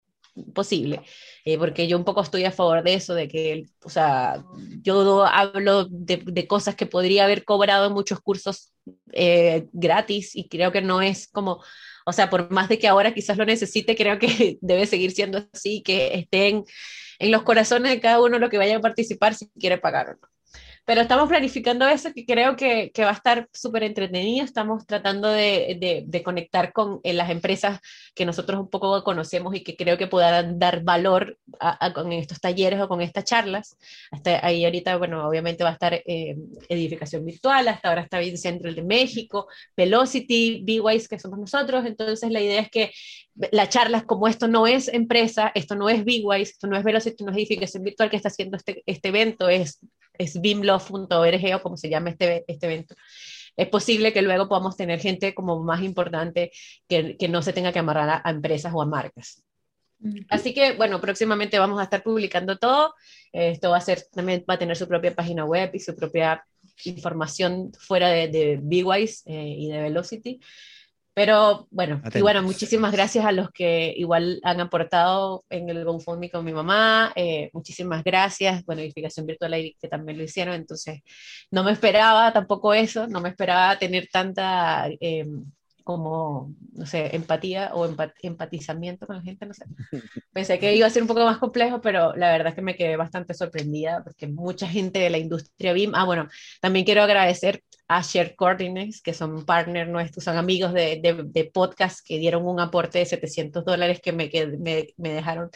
[0.54, 1.02] posible.
[1.44, 4.44] Eh, porque yo un poco estoy a favor de eso, de que, o sea,
[4.82, 8.72] yo hablo de, cosas que podría haber cobrado en muchos cursos
[9.12, 11.60] eh, gratis y creo que no es como
[12.04, 15.46] o sea, por más de que ahora quizás lo necesite, creo que debe seguir siendo
[15.52, 16.64] así, que estén
[17.18, 20.12] en los corazones de cada uno lo que vaya a participar si quiere pagar o
[20.14, 20.33] no.
[20.86, 24.44] Pero estamos planificando eso que creo que, va a estar súper entretenido.
[24.44, 27.80] Estamos tratando de, conectar con eh, las empresas
[28.14, 31.38] que nosotros un poco conocemos y que creo que puedan dar valor
[31.94, 33.78] con estos talleres o con estas charlas.
[34.10, 36.36] Hasta ahí ahorita, bueno, obviamente va a estar eh,
[36.68, 41.86] Edificación Virtual, hasta ahora está bien Central de México, Velocity, B-Wise, que somos nosotros.
[41.86, 42.90] Entonces la idea es que
[43.52, 47.24] las charlas como esto no es empresa, esto no es B-Wise, esto no es Velocity,
[47.24, 49.80] no es Edificación Virtual que está haciendo este, este evento, es
[50.18, 52.94] es bimlove.org o como se llama este, este evento,
[53.56, 56.50] es posible que luego podamos tener gente como más importante
[56.88, 59.42] que, que no se tenga que amarrar a, empresas o a marcas.
[60.28, 62.94] Así que, bueno, próximamente vamos a estar publicando todo.
[63.32, 66.44] Esto va a ser, también va a tener su propia página web y su propia
[66.84, 70.40] información fuera de, de BWise eh, y de Velocity.
[71.14, 76.28] Pero bueno, y bueno, muchísimas gracias a los que igual han aportado en el GoFundMe
[76.28, 77.12] con mi mamá.
[77.14, 78.64] Eh, muchísimas gracias.
[78.64, 80.54] Bueno, Edificación Virtual que también lo hicieron.
[80.54, 81.02] Entonces,
[81.52, 85.44] no me esperaba tampoco eso, no me esperaba tener tanta em,
[85.84, 87.86] como, no sé, empatía o
[88.22, 89.64] empatizamiento con la gente, no sé.
[90.32, 92.74] Pensé que iba a ser un poco más complejo, pero la verdad es que me
[92.74, 96.28] quedé bastante sorprendida porque mucha gente de la industria BIM, ah, bueno,
[96.60, 102.00] también quiero agradecer a Share Coordinates, que son partners nuestros, son amigos de, de, podcast
[102.06, 105.50] que dieron un aporte de 700 dólares que me, que me dejaron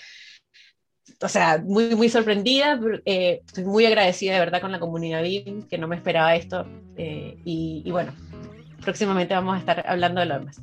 [1.20, 5.66] o sea, muy, muy sorprendida, eh, estoy muy agradecida de verdad con la comunidad BIM,
[5.68, 6.66] que no me esperaba esto,
[6.96, 8.12] eh, y, y, bueno,
[8.82, 10.60] próximamente vamos a estar hablando de lo demás.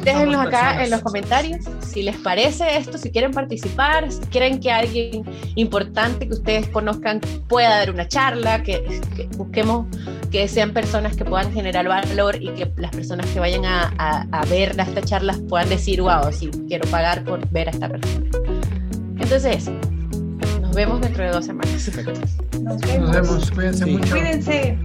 [0.00, 4.70] Déjenlos acá en los comentarios si les parece esto, si quieren participar, si quieren que
[4.70, 5.24] alguien
[5.54, 9.00] importante que ustedes conozcan pueda dar una charla, que,
[9.36, 9.86] busquemos
[10.30, 13.92] que sean personas que puedan generar valor y que las personas que vayan a,
[14.30, 18.26] a, ver estas charlas puedan decir, wow, sí, quiero pagar por ver a esta persona.
[19.18, 19.70] Entonces,
[20.60, 21.90] nos vemos dentro de dos semanas.
[22.62, 22.80] Nos
[23.10, 24.10] vemos, cuídense mucho.
[24.10, 24.78] Cuídense.